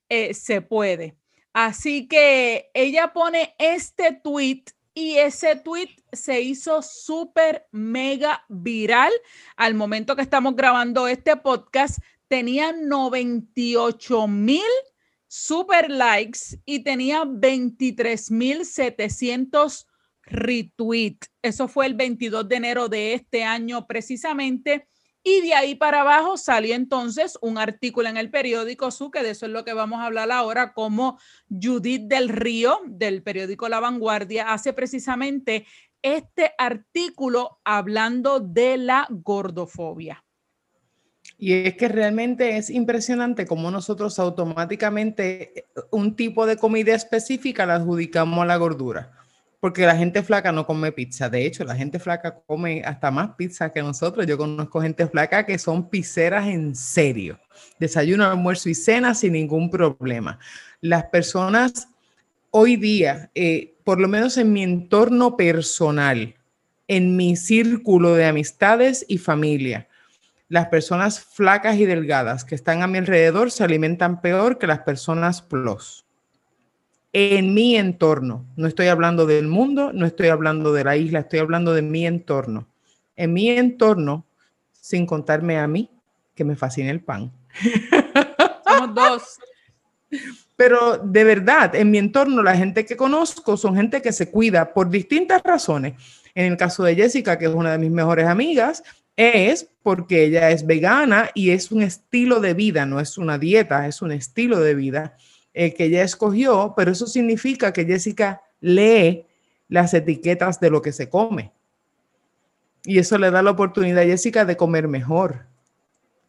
Eh, 0.08 0.34
se 0.34 0.60
puede. 0.62 1.16
Así 1.52 2.06
que 2.06 2.70
ella 2.74 3.12
pone 3.12 3.54
este 3.58 4.12
tweet 4.22 4.64
y 4.94 5.16
ese 5.16 5.56
tweet 5.56 5.90
se 6.12 6.40
hizo 6.40 6.82
súper 6.82 7.66
mega 7.70 8.44
viral. 8.48 9.12
Al 9.56 9.74
momento 9.74 10.16
que 10.16 10.22
estamos 10.22 10.56
grabando 10.56 11.08
este 11.08 11.36
podcast, 11.36 11.98
tenía 12.28 12.72
98 12.72 14.28
mil 14.28 14.62
super 15.28 15.90
likes 15.90 16.60
y 16.64 16.82
tenía 16.82 17.24
23 17.26 18.30
mil 18.30 18.64
700 18.64 19.86
retweets. 20.22 21.30
Eso 21.42 21.68
fue 21.68 21.86
el 21.86 21.94
22 21.94 22.48
de 22.48 22.56
enero 22.56 22.88
de 22.88 23.14
este 23.14 23.44
año 23.44 23.86
precisamente. 23.86 24.88
Y 25.22 25.40
de 25.42 25.54
ahí 25.54 25.74
para 25.74 26.02
abajo 26.02 26.36
salió 26.36 26.74
entonces 26.74 27.38
un 27.42 27.58
artículo 27.58 28.08
en 28.08 28.16
el 28.16 28.30
periódico 28.30 28.90
Su, 28.90 29.10
que 29.10 29.22
de 29.22 29.30
eso 29.30 29.46
es 29.46 29.52
lo 29.52 29.64
que 29.64 29.72
vamos 29.72 30.00
a 30.00 30.06
hablar 30.06 30.30
ahora, 30.30 30.72
como 30.72 31.18
Judith 31.50 32.02
del 32.02 32.28
Río, 32.28 32.80
del 32.86 33.22
periódico 33.22 33.68
La 33.68 33.80
Vanguardia, 33.80 34.52
hace 34.52 34.72
precisamente 34.72 35.66
este 36.02 36.52
artículo 36.56 37.60
hablando 37.64 38.40
de 38.40 38.78
la 38.78 39.06
gordofobia. 39.10 40.24
Y 41.36 41.52
es 41.52 41.74
que 41.76 41.88
realmente 41.88 42.56
es 42.56 42.70
impresionante 42.70 43.46
cómo 43.46 43.70
nosotros 43.70 44.18
automáticamente 44.18 45.66
un 45.90 46.16
tipo 46.16 46.46
de 46.46 46.56
comida 46.56 46.94
específica 46.94 47.66
la 47.66 47.76
adjudicamos 47.76 48.42
a 48.42 48.46
la 48.46 48.56
gordura 48.56 49.17
porque 49.60 49.86
la 49.86 49.96
gente 49.96 50.22
flaca 50.22 50.52
no 50.52 50.66
come 50.66 50.92
pizza. 50.92 51.28
De 51.28 51.44
hecho, 51.44 51.64
la 51.64 51.74
gente 51.74 51.98
flaca 51.98 52.40
come 52.46 52.82
hasta 52.84 53.10
más 53.10 53.30
pizza 53.36 53.72
que 53.72 53.82
nosotros. 53.82 54.26
Yo 54.26 54.38
conozco 54.38 54.80
gente 54.80 55.06
flaca 55.06 55.44
que 55.44 55.58
son 55.58 55.90
pizzeras 55.90 56.46
en 56.46 56.76
serio. 56.76 57.38
Desayuno, 57.80 58.24
almuerzo 58.24 58.68
y 58.68 58.74
cena 58.74 59.14
sin 59.14 59.32
ningún 59.32 59.70
problema. 59.70 60.38
Las 60.80 61.04
personas 61.06 61.88
hoy 62.50 62.76
día, 62.76 63.30
eh, 63.34 63.74
por 63.84 64.00
lo 64.00 64.06
menos 64.06 64.36
en 64.36 64.52
mi 64.52 64.62
entorno 64.62 65.36
personal, 65.36 66.36
en 66.86 67.16
mi 67.16 67.36
círculo 67.36 68.14
de 68.14 68.26
amistades 68.26 69.04
y 69.08 69.18
familia, 69.18 69.88
las 70.48 70.68
personas 70.68 71.20
flacas 71.20 71.76
y 71.76 71.84
delgadas 71.84 72.44
que 72.44 72.54
están 72.54 72.82
a 72.82 72.86
mi 72.86 72.98
alrededor 72.98 73.50
se 73.50 73.64
alimentan 73.64 74.22
peor 74.22 74.58
que 74.58 74.66
las 74.66 74.78
personas 74.80 75.42
plus 75.42 76.07
en 77.12 77.54
mi 77.54 77.76
entorno. 77.76 78.46
No 78.56 78.66
estoy 78.66 78.88
hablando 78.88 79.26
del 79.26 79.48
mundo, 79.48 79.92
no 79.92 80.06
estoy 80.06 80.28
hablando 80.28 80.72
de 80.72 80.84
la 80.84 80.96
isla, 80.96 81.20
estoy 81.20 81.38
hablando 81.40 81.74
de 81.74 81.82
mi 81.82 82.06
entorno. 82.06 82.68
En 83.16 83.32
mi 83.32 83.50
entorno, 83.50 84.26
sin 84.72 85.06
contarme 85.06 85.58
a 85.58 85.66
mí, 85.66 85.90
que 86.34 86.44
me 86.44 86.56
fascina 86.56 86.90
el 86.90 87.00
pan. 87.00 87.32
dos. 88.94 89.38
Pero 90.56 90.98
de 90.98 91.24
verdad, 91.24 91.74
en 91.74 91.90
mi 91.90 91.98
entorno, 91.98 92.42
la 92.42 92.56
gente 92.56 92.84
que 92.84 92.96
conozco 92.96 93.56
son 93.56 93.76
gente 93.76 94.02
que 94.02 94.12
se 94.12 94.30
cuida 94.30 94.72
por 94.72 94.90
distintas 94.90 95.42
razones. 95.42 95.94
En 96.34 96.52
el 96.52 96.56
caso 96.56 96.84
de 96.84 96.94
Jessica, 96.94 97.38
que 97.38 97.46
es 97.46 97.54
una 97.54 97.72
de 97.72 97.78
mis 97.78 97.90
mejores 97.90 98.26
amigas, 98.26 98.82
es 99.16 99.68
porque 99.82 100.24
ella 100.24 100.50
es 100.50 100.64
vegana 100.64 101.30
y 101.34 101.50
es 101.50 101.72
un 101.72 101.82
estilo 101.82 102.40
de 102.40 102.54
vida, 102.54 102.86
no 102.86 103.00
es 103.00 103.18
una 103.18 103.38
dieta, 103.38 103.86
es 103.86 104.00
un 104.00 104.12
estilo 104.12 104.60
de 104.60 104.74
vida 104.74 105.16
eh, 105.60 105.74
que 105.74 105.86
ella 105.86 106.04
escogió, 106.04 106.72
pero 106.76 106.92
eso 106.92 107.08
significa 107.08 107.72
que 107.72 107.84
Jessica 107.84 108.42
lee 108.60 109.26
las 109.66 109.92
etiquetas 109.92 110.60
de 110.60 110.70
lo 110.70 110.82
que 110.82 110.92
se 110.92 111.08
come. 111.08 111.50
Y 112.84 113.00
eso 113.00 113.18
le 113.18 113.32
da 113.32 113.42
la 113.42 113.50
oportunidad 113.50 114.04
a 114.04 114.06
Jessica 114.06 114.44
de 114.44 114.56
comer 114.56 114.86
mejor. 114.86 115.46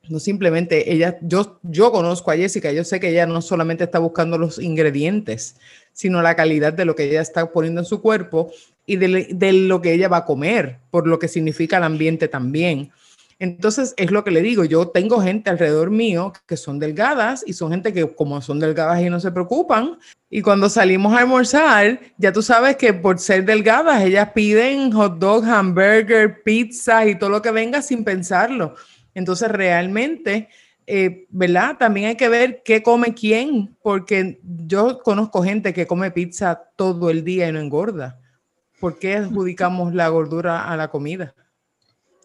No 0.08 0.18
simplemente 0.18 0.92
ella, 0.92 1.20
yo, 1.22 1.60
yo 1.62 1.92
conozco 1.92 2.32
a 2.32 2.38
Jessica, 2.38 2.72
yo 2.72 2.84
sé 2.84 3.00
que 3.00 3.10
ella 3.10 3.28
no 3.28 3.44
solamente 3.44 3.84
está 3.84 4.00
buscando 4.00 4.40
los 4.40 4.58
ingredientes, 4.58 5.58
sino 5.94 6.24
la 6.24 6.36
calidad 6.36 6.74
de 6.74 6.86
lo 6.86 6.96
que 6.96 7.04
ella 7.04 7.22
está 7.22 7.52
poniendo 7.52 7.82
en 7.82 7.86
su 7.86 8.02
cuerpo 8.02 8.50
y 8.88 8.96
de 8.96 9.54
lo 9.54 9.80
que 9.80 9.94
ella 9.94 10.08
va 10.08 10.18
a 10.18 10.26
comer, 10.26 10.80
por 10.90 11.06
lo 11.06 11.20
que 11.20 11.28
significa 11.28 11.78
el 11.78 11.84
ambiente 11.84 12.28
también. 12.30 12.90
Entonces, 13.40 13.94
es 13.96 14.12
lo 14.12 14.26
que 14.26 14.32
le 14.32 14.42
digo, 14.42 14.66
yo 14.66 14.90
tengo 14.90 15.22
gente 15.22 15.50
alrededor 15.50 15.92
mío 15.92 16.34
que 16.46 16.58
son 16.58 16.78
delgadas 16.78 17.42
y 17.48 17.54
son 17.54 17.72
gente 17.72 17.94
que 17.94 18.06
como 18.14 18.42
son 18.42 18.60
delgadas 18.60 19.02
y 19.02 19.10
no 19.10 19.22
se 19.22 19.32
preocupan. 19.32 19.98
Y 20.30 20.42
cuando 20.42 20.70
salimos 20.70 21.14
a 21.14 21.20
almorzar, 21.20 22.02
ya 22.18 22.34
tú 22.34 22.42
sabes 22.42 22.76
que 22.76 22.94
por 22.94 23.18
ser 23.18 23.46
delgadas, 23.46 24.04
ellas 24.04 24.32
piden 24.36 24.92
hot 24.92 25.20
dog, 25.20 25.46
hamburger, 25.46 26.44
pizza 26.44 27.06
y 27.06 27.18
todo 27.18 27.30
lo 27.30 27.42
que 27.42 27.52
venga 27.52 27.82
sin 27.82 28.04
pensarlo. 28.04 28.76
Entonces, 29.14 29.50
realmente, 29.50 30.50
eh, 30.86 31.26
¿verdad? 31.30 31.78
También 31.78 32.08
hay 32.08 32.16
que 32.18 32.28
ver 32.28 32.62
qué 32.66 32.84
come 32.84 33.14
quién, 33.14 33.74
porque 33.82 34.42
yo 34.44 35.00
conozco 35.00 35.44
gente 35.44 35.74
que 35.74 35.88
come 35.88 36.12
pizza 36.12 36.62
todo 36.76 37.10
el 37.10 37.24
día 37.24 37.48
y 37.48 37.54
no 37.54 37.62
engorda. 37.62 38.20
¿Por 38.82 39.00
qué 39.00 39.16
adjudicamos 39.16 39.94
la 39.94 40.10
gordura 40.10 40.70
a 40.70 40.76
la 40.76 40.90
comida? 40.90 41.34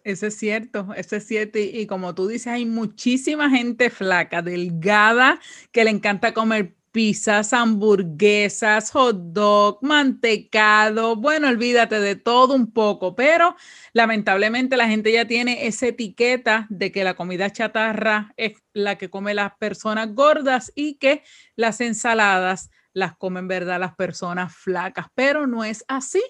Eso 0.04 0.26
es 0.26 0.36
cierto, 0.36 0.88
eso 0.96 1.16
es 1.16 1.26
cierto. 1.26 1.58
Y, 1.58 1.86
como 1.86 2.14
tú 2.14 2.28
dices, 2.28 2.48
hay 2.48 2.66
muchísima 2.66 3.48
gente 3.48 3.88
flaca, 3.88 4.42
delgada, 4.42 5.40
que 5.72 5.82
le 5.82 5.90
encanta 5.90 6.34
comer 6.34 6.76
pizzas, 6.92 7.54
hamburguesas, 7.54 8.90
hot 8.90 9.16
dog, 9.32 9.78
mantecado. 9.82 11.16
Bueno, 11.16 11.48
olvídate 11.48 12.00
de 12.00 12.16
todo 12.16 12.54
un 12.54 12.70
poco, 12.70 13.16
pero 13.16 13.56
lamentablemente 13.94 14.76
la 14.76 14.88
gente 14.88 15.10
ya 15.10 15.26
tiene 15.26 15.66
esa 15.66 15.86
etiqueta 15.86 16.66
de 16.68 16.92
que 16.92 17.02
la 17.02 17.14
comida 17.14 17.50
chatarra 17.50 18.32
es 18.36 18.62
la 18.74 18.96
que 18.98 19.08
come 19.08 19.32
las 19.32 19.56
personas 19.56 20.14
gordas 20.14 20.70
y 20.76 20.96
que 20.98 21.22
las 21.56 21.80
ensaladas 21.80 22.70
las 22.92 23.16
comen, 23.16 23.48
¿verdad? 23.48 23.80
Las 23.80 23.94
personas 23.96 24.54
flacas, 24.54 25.06
pero 25.14 25.46
no 25.46 25.64
es 25.64 25.84
así. 25.88 26.22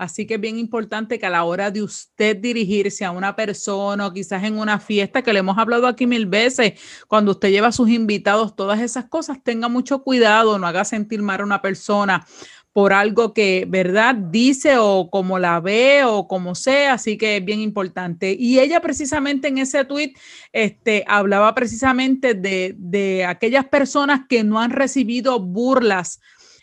Así 0.00 0.26
que 0.26 0.36
es 0.36 0.40
bien 0.40 0.58
importante 0.58 1.18
que 1.18 1.26
a 1.26 1.30
la 1.30 1.44
hora 1.44 1.70
de 1.70 1.82
usted 1.82 2.34
dirigirse 2.34 3.04
a 3.04 3.10
una 3.10 3.36
persona 3.36 4.06
o 4.06 4.12
quizás 4.14 4.42
en 4.44 4.58
una 4.58 4.80
fiesta, 4.80 5.20
que 5.20 5.30
le 5.30 5.40
hemos 5.40 5.58
hablado 5.58 5.86
aquí 5.86 6.06
mil 6.06 6.24
veces, 6.24 6.72
cuando 7.06 7.32
usted 7.32 7.50
lleva 7.50 7.68
a 7.68 7.72
sus 7.72 7.90
invitados, 7.90 8.56
todas 8.56 8.80
esas 8.80 9.04
cosas, 9.10 9.44
tenga 9.44 9.68
mucho 9.68 10.02
cuidado, 10.02 10.58
no 10.58 10.66
haga 10.66 10.86
sentir 10.86 11.20
mal 11.20 11.42
a 11.42 11.44
una 11.44 11.60
persona 11.60 12.26
por 12.72 12.94
algo 12.94 13.34
que, 13.34 13.66
¿verdad? 13.68 14.14
Dice 14.14 14.78
o 14.78 15.10
como 15.10 15.38
la 15.38 15.60
ve 15.60 16.02
o 16.04 16.26
como 16.26 16.54
sea, 16.54 16.94
así 16.94 17.18
que 17.18 17.36
es 17.36 17.44
bien 17.44 17.60
importante. 17.60 18.34
Y 18.38 18.58
ella 18.58 18.80
precisamente 18.80 19.48
en 19.48 19.58
ese 19.58 19.84
tweet 19.84 20.14
este, 20.54 21.04
hablaba 21.08 21.54
precisamente 21.54 22.32
de, 22.32 22.74
de 22.78 23.26
aquellas 23.26 23.66
personas 23.66 24.22
que 24.30 24.44
no 24.44 24.60
han 24.60 24.70
recibido 24.70 25.40
burlas 25.40 26.20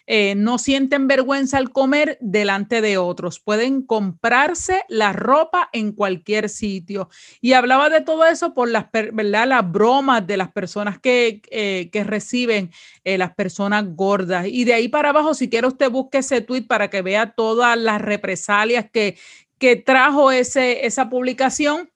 eh, 0.10 0.36
no 0.36 0.58
sienten 0.58 1.08
vergüenza 1.08 1.58
al 1.58 1.72
comer 1.72 2.18
delante 2.22 2.80
de 2.80 2.98
otros, 2.98 3.42
pueden 3.42 3.82
comprarse 3.82 4.84
la 4.88 5.12
ropa 5.12 5.70
en 5.74 5.92
cualquier 5.92 6.48
sitio. 6.48 7.10
Y 7.42 7.52
hablaba 7.52 7.90
de 7.90 8.00
todo 8.00 8.26
eso 8.26 8.54
por 8.54 8.70
las, 8.70 8.86
¿verdad? 8.92 9.48
las 9.48 9.70
bromas 9.70 10.26
de 10.26 10.38
las 10.38 10.50
personas 10.52 10.98
que, 10.98 11.42
eh, 11.52 11.90
que 11.92 12.06
reciben 12.06 12.72
eh, 13.04 13.18
las 13.18 13.36
personas 13.36 13.84
gordas. 13.96 14.48
Y 14.48 14.64
de 14.64 14.76
ahí 14.76 14.88
para 14.88 15.10
abajo, 15.10 15.34
si 15.34 15.50
quiere 15.50 15.68
usted 15.68 15.92
busque 15.92 16.20
ese 16.20 16.40
tweet 16.40 16.64
para 16.64 16.90
que 16.90 17.02
vea 17.02 17.32
todas 17.32 17.78
las 17.78 18.02
represalias 18.02 18.86
que, 18.90 19.18
que 19.58 19.76
trajo 19.76 20.32
ese, 20.32 20.86
esa 20.86 21.10
publicación, 21.10 21.92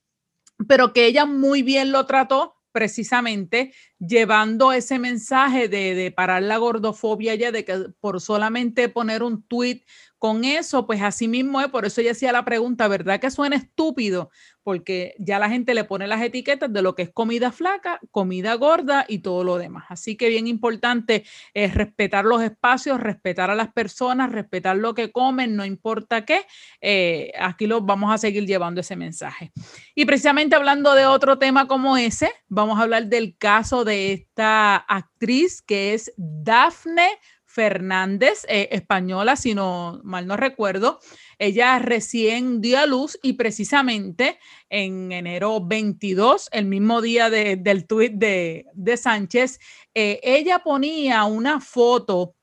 pero 0.68 0.92
que 0.92 1.06
ella 1.06 1.26
muy 1.26 1.64
bien 1.64 1.94
lo 1.94 2.06
trató 2.06 2.61
precisamente 2.72 3.74
llevando 4.00 4.72
ese 4.72 5.00
mensaje 5.00 5.68
de, 5.68 5.96
de, 5.96 6.12
parar 6.12 6.44
la 6.44 6.58
gordofobia 6.58 7.36
ya, 7.36 7.52
de 7.52 7.66
que 7.66 7.86
por 8.00 8.22
solamente 8.22 8.90
poner 8.90 9.24
un 9.24 9.44
tweet 9.44 9.84
con 10.18 10.44
eso, 10.44 10.86
pues 10.86 11.02
así 11.02 11.28
mismo 11.28 11.62
es, 11.62 11.68
por 11.70 11.86
eso 11.86 12.00
ella 12.00 12.12
hacía 12.12 12.32
la 12.32 12.46
pregunta, 12.46 12.88
¿verdad 12.88 13.20
que 13.20 13.32
suena 13.32 13.56
estúpido? 13.56 14.30
Porque 14.64 15.16
ya 15.18 15.40
la 15.40 15.50
gente 15.50 15.74
le 15.74 15.84
pone 15.84 16.08
las 16.08 16.22
etiquetas 16.22 16.72
de 16.72 16.82
lo 16.82 16.94
que 16.94 17.04
es 17.04 17.10
comida 17.12 17.52
flaca, 17.52 18.00
comida 18.12 18.54
gorda 18.54 19.06
y 19.08 19.20
todo 19.20 19.44
lo 19.44 19.58
demás. 19.58 19.86
Así 19.90 20.16
que 20.16 20.30
bien 20.30 20.48
importante 20.48 21.24
es 21.54 21.74
respetar 21.74 22.26
los 22.26 22.44
espacios, 22.44 23.00
respetar 23.00 23.50
a 23.50 23.56
las 23.56 23.74
personas, 23.74 24.32
respetar 24.32 24.78
lo 24.78 24.94
que 24.94 25.12
comen, 25.12 25.56
no 25.56 25.66
importa 25.66 26.26
qué. 26.26 26.46
Eh, 26.80 27.32
aquí 27.40 27.68
vamos 27.82 28.14
a 28.14 28.18
seguir 28.18 28.46
llevando 28.46 28.82
ese 28.82 28.96
mensaje. 28.96 29.52
Y 29.96 30.06
precisamente 30.06 30.56
hablando 30.56 30.94
de 30.94 31.06
otro 31.06 31.38
tema 31.38 31.68
como 31.68 31.98
ese, 31.98 32.32
vamos 32.48 32.80
a 32.80 32.84
hablar 32.84 33.08
del 33.08 33.38
caso 33.38 33.84
de 33.84 34.14
esta 34.14 34.76
actriz 34.76 35.62
que 35.62 35.94
es 35.94 36.14
Daphne 36.18 37.08
Fernández, 37.52 38.46
eh, 38.48 38.70
española, 38.72 39.36
si 39.36 39.54
no 39.54 40.00
mal 40.04 40.26
no 40.26 40.38
recuerdo. 40.38 41.00
Ella 41.38 41.80
recién 41.80 42.62
dio 42.62 42.80
a 42.80 42.86
luz 42.86 43.20
y 43.22 43.34
precisamente 43.34 44.40
en 44.70 45.12
enero 45.12 45.60
22, 45.62 46.50
el 46.52 46.66
mismo 46.66 47.02
día 47.02 47.30
del 47.30 47.88
tuit 47.88 48.14
de, 48.14 48.98
Sánchez, 48.98 49.60
eh, 49.94 50.20
ella 50.24 50.60
ponía 50.60 51.26
una 51.26 51.60
foto 51.60 52.36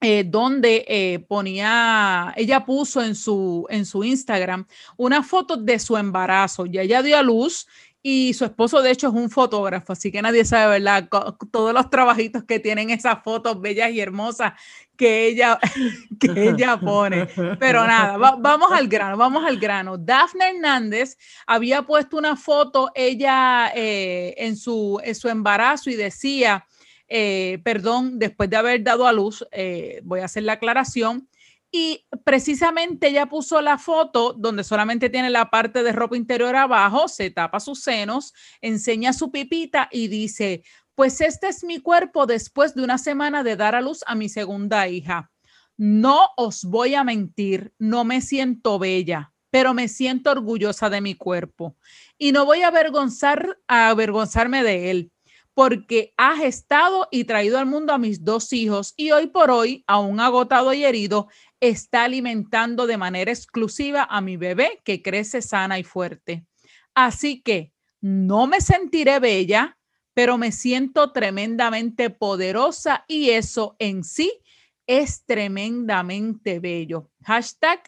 eh, 0.00 0.22
donde 0.24 1.24
ponía, 1.28 2.32
ella 2.36 2.64
puso 2.64 3.02
en 3.02 3.16
su, 3.16 3.66
en 3.68 3.84
su 3.84 4.04
Instagram 4.04 4.66
una 4.96 5.24
foto 5.24 5.56
de 5.56 5.78
su 5.80 5.96
embarazo. 5.96 6.66
Ya 6.66 6.82
ella 6.82 7.02
dio 7.02 7.18
a 7.18 7.22
luz 7.22 7.66
y 8.02 8.32
su 8.34 8.44
esposo, 8.44 8.80
de 8.80 8.92
hecho, 8.92 9.08
es 9.08 9.14
un 9.14 9.28
fotógrafo, 9.28 9.92
así 9.92 10.12
que 10.12 10.22
nadie 10.22 10.44
sabe, 10.44 10.78
¿verdad? 10.78 11.08
Todos 11.50 11.74
los 11.74 11.90
trabajitos 11.90 12.44
que 12.44 12.60
tienen 12.60 12.90
esas 12.90 13.22
fotos 13.24 13.60
bellas 13.60 13.90
y 13.90 14.00
hermosas 14.00 14.52
que 14.96 15.26
ella, 15.26 15.58
que 16.20 16.50
ella 16.50 16.78
pone. 16.78 17.26
Pero 17.58 17.86
nada, 17.86 18.16
vamos 18.16 18.70
al 18.72 18.88
grano, 18.88 19.16
vamos 19.16 19.44
al 19.44 19.58
grano. 19.58 19.98
Dafne 19.98 20.50
Hernández 20.50 21.16
había 21.46 21.82
puesto 21.82 22.16
una 22.16 22.36
foto, 22.36 22.90
ella 22.94 23.72
eh, 23.74 24.34
en, 24.38 24.56
su, 24.56 25.00
en 25.02 25.14
su 25.14 25.28
embarazo 25.28 25.90
y 25.90 25.96
decía, 25.96 26.66
eh, 27.08 27.58
perdón, 27.64 28.18
después 28.18 28.48
de 28.50 28.56
haber 28.56 28.82
dado 28.82 29.06
a 29.06 29.12
luz, 29.12 29.46
eh, 29.50 30.00
voy 30.04 30.20
a 30.20 30.26
hacer 30.26 30.44
la 30.44 30.54
aclaración, 30.54 31.28
y 31.70 32.06
precisamente 32.24 33.08
ella 33.08 33.26
puso 33.26 33.60
la 33.60 33.78
foto 33.78 34.32
donde 34.32 34.64
solamente 34.64 35.10
tiene 35.10 35.30
la 35.30 35.50
parte 35.50 35.82
de 35.82 35.92
ropa 35.92 36.16
interior 36.16 36.56
abajo, 36.56 37.08
se 37.08 37.30
tapa 37.30 37.60
sus 37.60 37.82
senos, 37.82 38.32
enseña 38.60 39.12
su 39.12 39.30
pipita 39.30 39.88
y 39.90 40.08
dice, 40.08 40.62
pues 40.94 41.20
este 41.20 41.48
es 41.48 41.64
mi 41.64 41.78
cuerpo 41.78 42.26
después 42.26 42.74
de 42.74 42.82
una 42.82 42.98
semana 42.98 43.42
de 43.42 43.56
dar 43.56 43.74
a 43.74 43.80
luz 43.80 44.02
a 44.06 44.14
mi 44.14 44.28
segunda 44.28 44.88
hija. 44.88 45.30
No 45.76 46.30
os 46.36 46.64
voy 46.64 46.94
a 46.94 47.04
mentir, 47.04 47.72
no 47.78 48.04
me 48.04 48.20
siento 48.20 48.78
bella, 48.78 49.32
pero 49.50 49.74
me 49.74 49.88
siento 49.88 50.30
orgullosa 50.30 50.90
de 50.90 51.00
mi 51.00 51.14
cuerpo 51.14 51.76
y 52.16 52.32
no 52.32 52.44
voy 52.46 52.62
a, 52.62 52.68
avergonzar, 52.68 53.58
a 53.68 53.90
avergonzarme 53.90 54.62
de 54.62 54.90
él 54.90 55.12
porque 55.58 56.14
ha 56.16 56.36
gestado 56.36 57.08
y 57.10 57.24
traído 57.24 57.58
al 57.58 57.66
mundo 57.66 57.92
a 57.92 57.98
mis 57.98 58.22
dos 58.24 58.52
hijos 58.52 58.94
y 58.96 59.10
hoy 59.10 59.26
por 59.26 59.50
hoy, 59.50 59.82
aún 59.88 60.20
agotado 60.20 60.72
y 60.72 60.84
herido, 60.84 61.26
está 61.58 62.04
alimentando 62.04 62.86
de 62.86 62.96
manera 62.96 63.32
exclusiva 63.32 64.06
a 64.08 64.20
mi 64.20 64.36
bebé 64.36 64.80
que 64.84 65.02
crece 65.02 65.42
sana 65.42 65.80
y 65.80 65.82
fuerte. 65.82 66.46
Así 66.94 67.42
que 67.42 67.72
no 68.00 68.46
me 68.46 68.60
sentiré 68.60 69.18
bella, 69.18 69.76
pero 70.14 70.38
me 70.38 70.52
siento 70.52 71.10
tremendamente 71.10 72.08
poderosa 72.08 73.04
y 73.08 73.30
eso 73.30 73.74
en 73.80 74.04
sí 74.04 74.32
es 74.86 75.24
tremendamente 75.24 76.60
bello. 76.60 77.10
Hashtag 77.24 77.80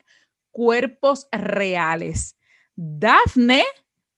cuerpos 0.51 1.29
reales. 1.31 2.37
Daphne 2.75 3.65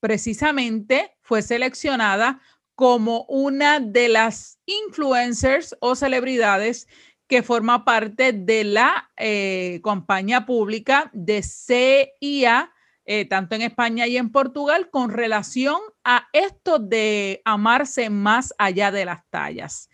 precisamente 0.01 1.15
fue 1.21 1.43
seleccionada 1.43 2.41
como 2.75 3.25
una 3.29 3.81
de 3.81 4.09
las 4.09 4.59
influencers 4.67 5.77
o 5.81 5.95
celebridades 5.95 6.89
que 7.29 7.43
forma 7.43 7.85
parte 7.85 8.33
de 8.33 8.65
la 8.65 9.11
eh, 9.17 9.81
campaña 9.83 10.45
pública 10.47 11.11
de 11.13 11.43
CIA 11.43 12.73
eh, 13.05 13.25
tanto 13.25 13.57
en 13.57 13.63
España 13.63 14.07
y 14.07 14.17
en 14.17 14.31
Portugal, 14.31 14.89
con 14.89 15.11
relación 15.11 15.79
a 16.05 16.29
esto 16.33 16.79
de 16.79 17.43
amarse 17.45 18.11
más 18.11 18.55
allá 18.59 18.93
de 18.93 19.05
las 19.05 19.29
tallas. 19.29 19.89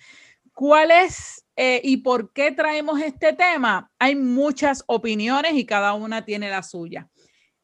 ¿Cuál 0.53 0.91
es 0.91 1.47
eh, 1.57 1.81
y 1.83 1.99
por 1.99 2.33
qué 2.33 2.53
traemos 2.53 3.01
este 3.01 3.33
tema? 3.33 3.91
Hay 3.99 4.15
muchas 4.15 4.85
opiniones 4.87 5.55
y 5.55 5.65
cada 5.65 5.95
una 5.95 6.25
tiene 6.25 6.51
la 6.51 6.63
suya. 6.63 7.09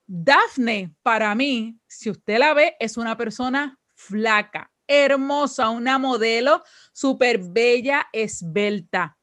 Daphne, 0.06 0.94
para 1.02 1.34
mí, 1.34 1.78
si 1.86 2.08
usted 2.08 2.38
la 2.38 2.54
ve, 2.54 2.76
es 2.80 2.96
una 2.96 3.16
persona 3.16 3.78
flaca, 3.94 4.70
hermosa, 4.86 5.70
una 5.70 5.98
modelo 5.98 6.62
súper 6.92 7.38
bella, 7.38 8.08
esbelta. 8.12 9.18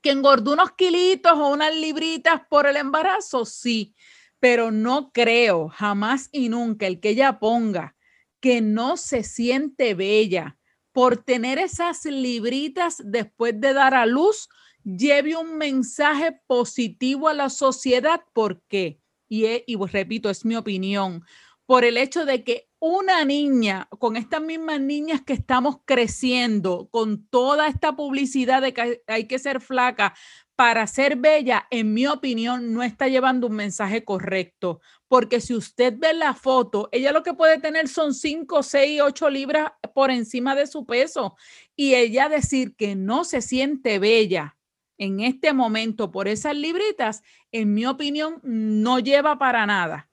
¿Que 0.00 0.10
engordó 0.10 0.52
unos 0.52 0.72
kilitos 0.72 1.32
o 1.32 1.48
unas 1.48 1.74
libritas 1.74 2.42
por 2.48 2.66
el 2.66 2.76
embarazo? 2.76 3.44
Sí, 3.44 3.94
pero 4.40 4.70
no 4.70 5.10
creo 5.12 5.68
jamás 5.68 6.28
y 6.32 6.48
nunca 6.48 6.86
el 6.86 7.00
que 7.00 7.10
ella 7.10 7.38
ponga 7.38 7.96
que 8.40 8.60
no 8.60 8.96
se 8.96 9.22
siente 9.24 9.94
bella 9.94 10.56
por 10.92 11.16
tener 11.16 11.58
esas 11.58 12.04
libritas 12.04 13.02
después 13.04 13.60
de 13.60 13.72
dar 13.72 13.94
a 13.94 14.06
luz, 14.06 14.48
lleve 14.84 15.36
un 15.36 15.56
mensaje 15.56 16.40
positivo 16.46 17.28
a 17.28 17.34
la 17.34 17.50
sociedad. 17.50 18.22
¿Por 18.32 18.62
qué? 18.68 19.00
Y, 19.28 19.44
y 19.44 19.76
repito, 19.76 20.30
es 20.30 20.44
mi 20.44 20.56
opinión, 20.56 21.24
por 21.66 21.84
el 21.84 21.98
hecho 21.98 22.24
de 22.24 22.42
que 22.44 22.67
una 22.80 23.24
niña, 23.24 23.88
con 23.98 24.16
estas 24.16 24.40
mismas 24.40 24.80
niñas 24.80 25.22
que 25.22 25.32
estamos 25.32 25.78
creciendo, 25.84 26.88
con 26.90 27.26
toda 27.26 27.66
esta 27.66 27.96
publicidad 27.96 28.62
de 28.62 28.72
que 28.72 29.02
hay 29.06 29.26
que 29.26 29.38
ser 29.38 29.60
flaca 29.60 30.14
para 30.54 30.86
ser 30.86 31.16
bella, 31.16 31.66
en 31.70 31.94
mi 31.94 32.06
opinión, 32.06 32.72
no 32.72 32.82
está 32.82 33.06
llevando 33.06 33.46
un 33.46 33.54
mensaje 33.54 34.04
correcto. 34.04 34.80
Porque 35.06 35.40
si 35.40 35.54
usted 35.54 35.94
ve 35.96 36.12
la 36.14 36.34
foto, 36.34 36.88
ella 36.90 37.12
lo 37.12 37.22
que 37.22 37.34
puede 37.34 37.60
tener 37.60 37.88
son 37.88 38.12
5, 38.12 38.62
6, 38.62 39.00
8 39.02 39.30
libras 39.30 39.70
por 39.94 40.10
encima 40.10 40.54
de 40.56 40.66
su 40.66 40.84
peso. 40.84 41.36
Y 41.76 41.94
ella 41.94 42.28
decir 42.28 42.74
que 42.76 42.96
no 42.96 43.24
se 43.24 43.40
siente 43.40 43.98
bella 43.98 44.56
en 44.98 45.20
este 45.20 45.52
momento 45.52 46.10
por 46.10 46.26
esas 46.26 46.56
libritas, 46.56 47.22
en 47.52 47.72
mi 47.72 47.86
opinión, 47.86 48.40
no 48.42 48.98
lleva 48.98 49.38
para 49.38 49.64
nada 49.64 50.07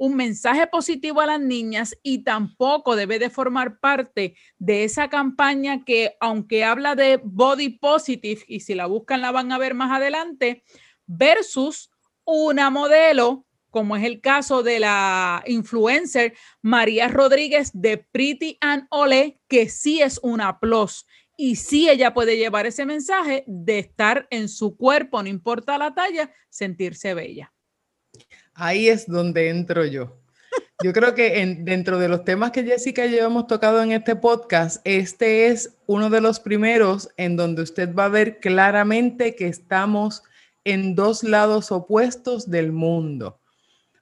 un 0.00 0.16
mensaje 0.16 0.66
positivo 0.66 1.20
a 1.20 1.26
las 1.26 1.40
niñas 1.40 1.94
y 2.02 2.24
tampoco 2.24 2.96
debe 2.96 3.18
de 3.18 3.28
formar 3.28 3.80
parte 3.80 4.34
de 4.58 4.84
esa 4.84 5.10
campaña 5.10 5.84
que, 5.84 6.16
aunque 6.20 6.64
habla 6.64 6.94
de 6.94 7.20
body 7.22 7.68
positive, 7.78 8.42
y 8.48 8.60
si 8.60 8.74
la 8.74 8.86
buscan 8.86 9.20
la 9.20 9.30
van 9.30 9.52
a 9.52 9.58
ver 9.58 9.74
más 9.74 9.92
adelante, 9.94 10.64
versus 11.06 11.90
una 12.24 12.70
modelo, 12.70 13.44
como 13.68 13.94
es 13.94 14.04
el 14.04 14.22
caso 14.22 14.62
de 14.62 14.80
la 14.80 15.44
influencer 15.46 16.32
María 16.62 17.08
Rodríguez 17.08 17.70
de 17.74 17.98
Pretty 17.98 18.56
and 18.62 18.86
Ole, 18.88 19.38
que 19.48 19.68
sí 19.68 20.00
es 20.00 20.18
una 20.22 20.60
plus. 20.60 21.06
Y 21.36 21.56
sí 21.56 21.90
ella 21.90 22.14
puede 22.14 22.38
llevar 22.38 22.64
ese 22.64 22.86
mensaje 22.86 23.44
de 23.46 23.78
estar 23.80 24.26
en 24.30 24.48
su 24.48 24.78
cuerpo, 24.78 25.22
no 25.22 25.28
importa 25.28 25.76
la 25.76 25.94
talla, 25.94 26.32
sentirse 26.48 27.12
bella. 27.12 27.52
Ahí 28.60 28.88
es 28.88 29.06
donde 29.06 29.48
entro 29.48 29.86
yo. 29.86 30.18
Yo 30.84 30.92
creo 30.92 31.14
que 31.14 31.40
en, 31.40 31.64
dentro 31.64 31.98
de 31.98 32.08
los 32.08 32.24
temas 32.24 32.50
que 32.50 32.62
Jessica 32.62 33.06
y 33.06 33.12
yo 33.12 33.24
hemos 33.24 33.46
tocado 33.46 33.82
en 33.82 33.92
este 33.92 34.16
podcast, 34.16 34.82
este 34.84 35.46
es 35.46 35.78
uno 35.86 36.10
de 36.10 36.20
los 36.20 36.40
primeros 36.40 37.08
en 37.16 37.36
donde 37.36 37.62
usted 37.62 37.94
va 37.94 38.04
a 38.04 38.08
ver 38.08 38.38
claramente 38.38 39.34
que 39.34 39.46
estamos 39.46 40.22
en 40.64 40.94
dos 40.94 41.22
lados 41.22 41.72
opuestos 41.72 42.50
del 42.50 42.70
mundo. 42.70 43.40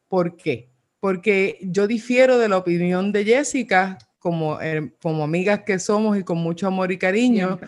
¿Por 0.08 0.36
qué? 0.36 0.70
Porque 0.98 1.58
yo 1.62 1.86
difiero 1.86 2.38
de 2.38 2.48
la 2.48 2.56
opinión 2.56 3.12
de 3.12 3.24
Jessica, 3.24 3.98
como, 4.18 4.60
eh, 4.60 4.92
como 5.00 5.22
amigas 5.22 5.62
que 5.64 5.78
somos 5.78 6.18
y 6.18 6.24
con 6.24 6.38
mucho 6.38 6.66
amor 6.66 6.90
y 6.90 6.98
cariño. 6.98 7.60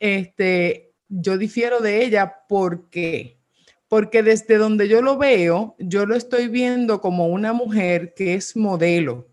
Este, 0.00 0.94
yo 1.08 1.36
difiero 1.36 1.80
de 1.80 2.04
ella 2.04 2.36
porque 2.48 3.37
porque 3.88 4.22
desde 4.22 4.58
donde 4.58 4.88
yo 4.88 5.02
lo 5.02 5.16
veo, 5.16 5.74
yo 5.78 6.06
lo 6.06 6.14
estoy 6.14 6.48
viendo 6.48 7.00
como 7.00 7.28
una 7.28 7.52
mujer 7.52 8.12
que 8.14 8.34
es 8.34 8.56
modelo, 8.56 9.28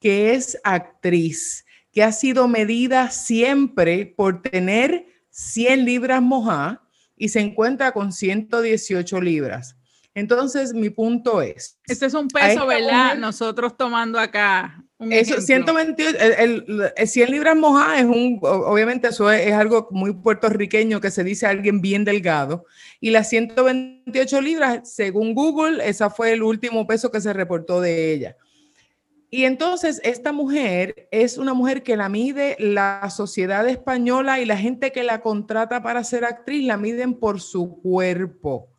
que 0.00 0.34
es 0.34 0.58
actriz, 0.62 1.64
que 1.92 2.02
ha 2.02 2.12
sido 2.12 2.46
medida 2.46 3.10
siempre 3.10 4.06
por 4.06 4.42
tener 4.42 5.06
100 5.30 5.84
libras 5.84 6.22
mojadas 6.22 6.78
y 7.16 7.28
se 7.30 7.40
encuentra 7.40 7.92
con 7.92 8.12
118 8.12 9.20
libras. 9.20 9.76
Entonces, 10.14 10.72
mi 10.72 10.88
punto 10.88 11.42
es... 11.42 11.78
Este 11.86 12.06
es 12.06 12.14
un 12.14 12.28
peso, 12.28 12.66
¿verdad? 12.66 13.16
Nosotros 13.16 13.76
tomando 13.76 14.18
acá 14.18 14.85
eso, 14.98 15.40
128, 15.42 16.18
el, 16.38 16.92
el, 16.96 17.08
100 17.08 17.30
libras 17.30 17.54
mojadas 17.54 18.00
es 18.00 18.06
un, 18.06 18.38
obviamente 18.42 19.08
eso 19.08 19.30
es, 19.30 19.52
algo 19.52 19.88
muy 19.90 20.14
puertorriqueño 20.14 21.02
que 21.02 21.10
se 21.10 21.22
dice 21.22 21.46
a 21.46 21.50
alguien 21.50 21.82
bien 21.82 22.04
delgado. 22.04 22.64
Y 22.98 23.10
las 23.10 23.28
128 23.28 24.40
libras, 24.40 24.90
según 24.94 25.34
Google, 25.34 25.86
esa 25.86 26.08
fue 26.08 26.32
el 26.32 26.42
último 26.42 26.86
peso 26.86 27.10
que 27.10 27.20
se 27.20 27.34
reportó 27.34 27.82
de 27.82 28.12
ella. 28.12 28.36
Y 29.28 29.44
entonces 29.44 30.00
esta 30.02 30.32
mujer 30.32 31.08
es 31.10 31.36
una 31.36 31.52
mujer 31.52 31.82
que 31.82 31.96
la 31.96 32.08
mide 32.08 32.56
la 32.58 33.10
sociedad 33.10 33.68
española 33.68 34.40
y 34.40 34.46
la 34.46 34.56
gente 34.56 34.92
que 34.92 35.02
la 35.02 35.20
contrata 35.20 35.82
para 35.82 36.04
ser 36.04 36.24
actriz 36.24 36.64
la 36.64 36.78
miden 36.78 37.18
por 37.18 37.40
su 37.42 37.82
cuerpo. 37.82 38.70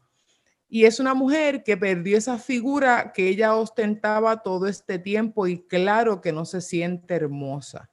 Y 0.69 0.85
es 0.85 0.99
una 0.99 1.13
mujer 1.13 1.63
que 1.63 1.77
perdió 1.77 2.17
esa 2.17 2.37
figura 2.37 3.13
que 3.13 3.29
ella 3.29 3.55
ostentaba 3.55 4.43
todo 4.43 4.67
este 4.67 4.99
tiempo 4.99 5.47
y 5.47 5.59
claro 5.59 6.21
que 6.21 6.33
no 6.33 6.45
se 6.45 6.61
siente 6.61 7.15
hermosa. 7.15 7.89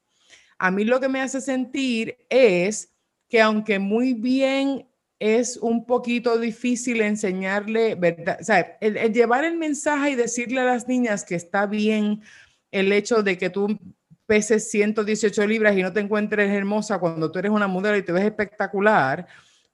A 0.59 0.71
mí 0.71 0.85
lo 0.85 1.01
que 1.01 1.09
me 1.09 1.21
hace 1.21 1.41
sentir 1.41 2.17
es 2.29 2.93
que 3.29 3.41
aunque 3.41 3.79
muy 3.79 4.15
bien 4.15 4.89
es 5.19 5.57
un 5.57 5.87
poquito 5.87 6.39
difícil 6.39 7.01
enseñarle, 7.01 7.95
¿verdad? 7.95 8.39
O 8.41 8.45
sea, 8.45 8.79
llevar 8.81 9.45
el 9.45 9.57
mensaje 9.57 10.11
y 10.11 10.15
decirle 10.17 10.61
a 10.61 10.65
las 10.65 10.89
niñas 10.89 11.25
que 11.25 11.35
está 11.35 11.67
bien 11.67 12.23
el 12.71 12.93
hecho 12.93 13.23
de 13.23 13.39
que 13.39 13.51
tú 13.51 13.79
peses 14.27 14.71
118 14.71 15.47
libras 15.47 15.77
y 15.77 15.83
no 15.83 15.93
te 15.93 16.01
encuentres 16.01 16.51
hermosa 16.51 16.99
cuando 16.99 17.31
tú 17.31 17.39
eres 17.39 17.53
una 17.53 17.69
mujer 17.69 17.97
y 17.97 18.03
te 18.03 18.13
ves 18.13 18.25
espectacular, 18.25 19.27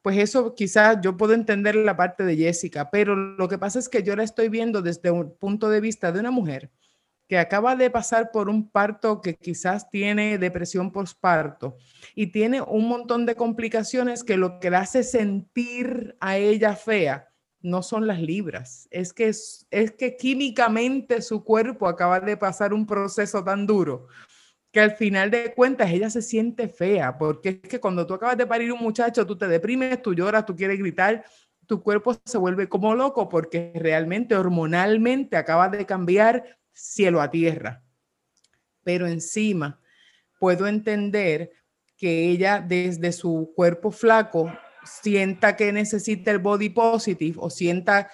pues 0.02 0.18
eso 0.18 0.54
quizás 0.54 0.98
yo 1.02 1.16
puedo 1.16 1.34
entender 1.34 1.74
la 1.76 1.96
parte 1.96 2.24
de 2.24 2.36
Jessica, 2.36 2.90
pero 2.90 3.14
lo 3.14 3.48
que 3.48 3.58
pasa 3.58 3.78
es 3.78 3.88
que 3.88 4.02
yo 4.02 4.16
la 4.16 4.22
estoy 4.22 4.48
viendo 4.48 4.82
desde 4.82 5.10
un 5.10 5.36
punto 5.36 5.68
de 5.68 5.80
vista 5.80 6.12
de 6.12 6.20
una 6.20 6.30
mujer 6.30 6.70
que 7.28 7.38
acaba 7.38 7.76
de 7.76 7.90
pasar 7.90 8.32
por 8.32 8.48
un 8.48 8.68
parto 8.70 9.20
que 9.20 9.36
quizás 9.36 9.88
tiene 9.88 10.36
depresión 10.36 10.90
postparto 10.90 11.76
y 12.16 12.28
tiene 12.28 12.60
un 12.60 12.88
montón 12.88 13.24
de 13.24 13.36
complicaciones 13.36 14.24
que 14.24 14.36
lo 14.36 14.58
que 14.58 14.70
la 14.70 14.80
hace 14.80 15.04
sentir 15.04 16.16
a 16.18 16.38
ella 16.38 16.74
fea 16.74 17.28
no 17.62 17.82
son 17.82 18.06
las 18.06 18.20
libras, 18.20 18.88
es 18.90 19.12
que, 19.12 19.28
es, 19.28 19.66
es 19.70 19.92
que 19.92 20.16
químicamente 20.16 21.22
su 21.22 21.44
cuerpo 21.44 21.86
acaba 21.86 22.18
de 22.18 22.36
pasar 22.36 22.72
un 22.72 22.86
proceso 22.86 23.44
tan 23.44 23.66
duro 23.66 24.08
que 24.72 24.80
al 24.80 24.92
final 24.92 25.30
de 25.30 25.52
cuentas 25.54 25.90
ella 25.90 26.10
se 26.10 26.22
siente 26.22 26.68
fea, 26.68 27.18
porque 27.18 27.60
es 27.62 27.68
que 27.68 27.80
cuando 27.80 28.06
tú 28.06 28.14
acabas 28.14 28.36
de 28.36 28.46
parir 28.46 28.72
un 28.72 28.80
muchacho, 28.80 29.26
tú 29.26 29.36
te 29.36 29.48
deprimes, 29.48 30.00
tú 30.00 30.14
lloras, 30.14 30.46
tú 30.46 30.54
quieres 30.54 30.78
gritar, 30.78 31.24
tu 31.66 31.82
cuerpo 31.82 32.16
se 32.24 32.38
vuelve 32.38 32.68
como 32.68 32.94
loco 32.94 33.28
porque 33.28 33.72
realmente 33.74 34.34
hormonalmente 34.34 35.36
acaba 35.36 35.68
de 35.68 35.86
cambiar 35.86 36.58
cielo 36.72 37.20
a 37.20 37.30
tierra. 37.30 37.82
Pero 38.82 39.06
encima 39.06 39.80
puedo 40.38 40.66
entender 40.66 41.52
que 41.96 42.30
ella 42.30 42.64
desde 42.66 43.12
su 43.12 43.52
cuerpo 43.54 43.90
flaco 43.90 44.52
sienta 44.84 45.56
que 45.56 45.72
necesita 45.72 46.30
el 46.30 46.38
body 46.38 46.70
positive 46.70 47.36
o 47.38 47.50
sienta 47.50 48.10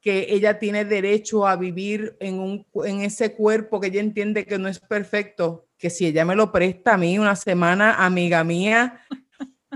que 0.00 0.26
ella 0.28 0.58
tiene 0.58 0.84
derecho 0.84 1.46
a 1.46 1.56
vivir 1.56 2.16
en, 2.20 2.38
un, 2.38 2.66
en 2.84 3.00
ese 3.00 3.34
cuerpo 3.34 3.80
que 3.80 3.88
ella 3.88 4.00
entiende 4.00 4.44
que 4.44 4.58
no 4.58 4.68
es 4.68 4.78
perfecto, 4.78 5.66
que 5.84 5.90
si 5.90 6.06
ella 6.06 6.24
me 6.24 6.34
lo 6.34 6.50
presta 6.50 6.94
a 6.94 6.96
mí 6.96 7.18
una 7.18 7.36
semana, 7.36 8.02
amiga 8.06 8.42
mía, 8.42 9.02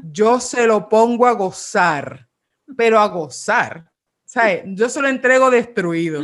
yo 0.03 0.40
se 0.40 0.66
lo 0.66 0.88
pongo 0.88 1.27
a 1.27 1.33
gozar, 1.33 2.27
pero 2.79 2.99
a 2.99 3.09
gozar. 3.09 3.92
¿Sabes? 4.25 4.62
Yo 4.68 4.88
se 4.88 5.03
lo 5.03 5.09
entrego 5.09 5.51
destruido. 5.51 6.23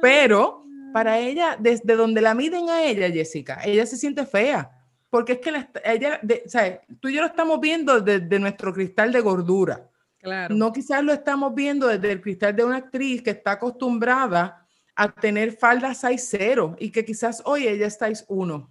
Pero 0.00 0.64
para 0.94 1.18
ella, 1.18 1.54
desde 1.60 1.96
donde 1.96 2.22
la 2.22 2.32
miden 2.32 2.70
a 2.70 2.82
ella, 2.82 3.10
Jessica, 3.10 3.60
ella 3.62 3.84
se 3.84 3.98
siente 3.98 4.24
fea. 4.24 4.70
Porque 5.10 5.32
es 5.32 5.40
que 5.40 5.66
ella, 5.84 6.18
¿sabes? 6.46 6.78
tú 6.98 7.08
y 7.08 7.12
yo 7.16 7.20
lo 7.20 7.26
estamos 7.26 7.60
viendo 7.60 8.00
desde 8.00 8.38
nuestro 8.38 8.72
cristal 8.72 9.12
de 9.12 9.20
gordura. 9.20 9.86
Claro. 10.18 10.54
No 10.54 10.72
quizás 10.72 11.04
lo 11.04 11.12
estamos 11.12 11.54
viendo 11.54 11.88
desde 11.88 12.10
el 12.10 12.22
cristal 12.22 12.56
de 12.56 12.64
una 12.64 12.76
actriz 12.76 13.20
que 13.20 13.32
está 13.32 13.50
acostumbrada 13.52 14.66
a 14.96 15.12
tener 15.12 15.52
falda 15.52 15.90
6-0 15.90 16.76
y 16.78 16.90
que 16.90 17.04
quizás 17.04 17.42
hoy 17.44 17.68
ella 17.68 17.86
es 17.86 18.24
1 18.26 18.70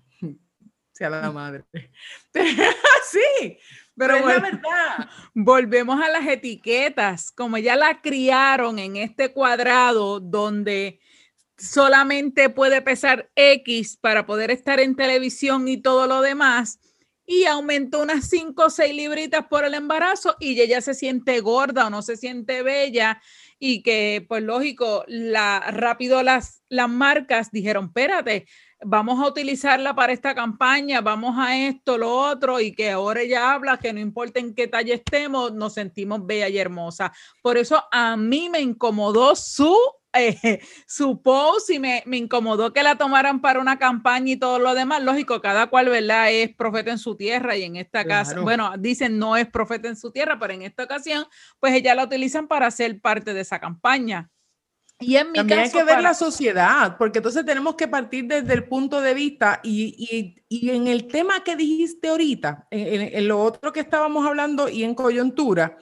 sea 0.99 1.09
la 1.09 1.31
madre. 1.31 1.63
sí, 2.33 3.57
pero 3.95 4.17
es 4.17 4.25
la 4.25 4.39
verdad. 4.39 5.09
Volvemos 5.33 6.01
a 6.01 6.09
las 6.09 6.27
etiquetas, 6.27 7.31
como 7.31 7.57
ya 7.57 7.77
la 7.77 8.01
criaron 8.01 8.79
en 8.79 8.97
este 8.97 9.31
cuadrado 9.31 10.19
donde 10.19 10.99
solamente 11.57 12.49
puede 12.49 12.81
pesar 12.81 13.31
X 13.33 13.97
para 13.97 14.25
poder 14.25 14.51
estar 14.51 14.81
en 14.81 14.97
televisión 14.97 15.69
y 15.69 15.81
todo 15.81 16.05
lo 16.05 16.21
demás. 16.21 16.79
Y 17.31 17.45
aumentó 17.45 18.01
unas 18.01 18.27
5 18.27 18.65
o 18.65 18.69
6 18.71 18.91
libritas 18.91 19.45
por 19.45 19.63
el 19.63 19.75
embarazo 19.75 20.35
y 20.39 20.59
ella 20.59 20.81
se 20.81 20.95
siente 20.95 21.41
gorda 21.41 21.85
o 21.85 21.89
no 21.91 22.01
se 22.01 22.17
siente 22.17 22.63
bella 22.63 23.21
y 23.59 23.83
que, 23.83 24.25
pues 24.27 24.41
lógico, 24.41 25.03
la, 25.07 25.59
rápido 25.69 26.23
las, 26.23 26.63
las 26.69 26.89
marcas 26.89 27.51
dijeron, 27.51 27.85
espérate, 27.85 28.47
vamos 28.83 29.23
a 29.23 29.27
utilizarla 29.27 29.93
para 29.93 30.11
esta 30.11 30.33
campaña, 30.33 31.01
vamos 31.01 31.35
a 31.37 31.55
esto, 31.67 31.99
lo 31.99 32.15
otro, 32.15 32.59
y 32.61 32.71
que 32.71 32.89
ahora 32.89 33.21
ella 33.21 33.53
habla 33.53 33.77
que 33.77 33.93
no 33.93 33.99
importa 33.99 34.39
en 34.39 34.55
qué 34.55 34.67
talla 34.67 34.95
estemos, 34.95 35.53
nos 35.53 35.75
sentimos 35.75 36.25
bella 36.25 36.49
y 36.49 36.57
hermosa. 36.57 37.13
Por 37.43 37.59
eso 37.59 37.83
a 37.91 38.17
mí 38.17 38.49
me 38.49 38.59
incomodó 38.59 39.35
su 39.35 39.77
eh, 40.13 40.59
su 40.87 41.21
post 41.21 41.69
y 41.69 41.79
me, 41.79 42.03
me, 42.05 42.17
incomodó 42.17 42.73
que 42.73 42.83
la 42.83 42.95
tomaran 42.97 43.41
para 43.41 43.59
una 43.59 43.77
campaña 43.77 44.33
y 44.33 44.37
todo 44.37 44.59
lo 44.59 44.73
demás. 44.73 45.03
Lógico, 45.03 45.41
cada 45.41 45.67
cual, 45.67 45.89
¿verdad? 45.89 46.31
Es 46.31 46.55
profeta 46.55 46.91
en 46.91 46.97
su 46.97 47.15
tierra 47.15 47.55
y 47.55 47.63
en 47.63 47.75
esta 47.75 48.05
casa, 48.05 48.39
bueno, 48.39 48.73
dicen 48.77 49.19
no 49.19 49.37
es 49.37 49.47
profeta 49.47 49.87
en 49.87 49.95
su 49.95 50.11
tierra, 50.11 50.37
pero 50.39 50.53
en 50.53 50.63
esta 50.63 50.83
ocasión, 50.83 51.25
pues 51.59 51.73
ella 51.73 51.95
la 51.95 52.05
utilizan 52.05 52.47
para 52.47 52.69
ser 52.71 52.99
parte 53.01 53.33
de 53.33 53.41
esa 53.41 53.59
campaña. 53.59 54.29
Y 55.01 55.15
en 55.15 55.31
mi 55.31 55.37
También 55.37 55.59
hay 55.59 55.71
que 55.71 55.83
ver 55.85 56.01
la 56.01 56.13
sociedad, 56.13 56.97
porque 56.97 57.19
entonces 57.19 57.45
tenemos 57.45 57.75
que 57.75 57.87
partir 57.87 58.25
desde 58.25 58.53
el 58.53 58.65
punto 58.65 58.99
de 58.99 59.13
vista 59.13 59.61
y, 59.63 59.95
y, 59.97 60.43
y 60.49 60.71
en 60.71 60.87
el 60.87 61.07
tema 61.07 61.41
que 61.41 61.55
dijiste 61.55 62.09
ahorita, 62.09 62.67
en, 62.69 63.17
en, 63.17 63.27
lo 63.29 63.41
otro 63.41 63.71
que 63.71 63.79
estábamos 63.79 64.27
hablando 64.27 64.67
y 64.67 64.83
en 64.83 64.95
coyuntura, 64.95 65.77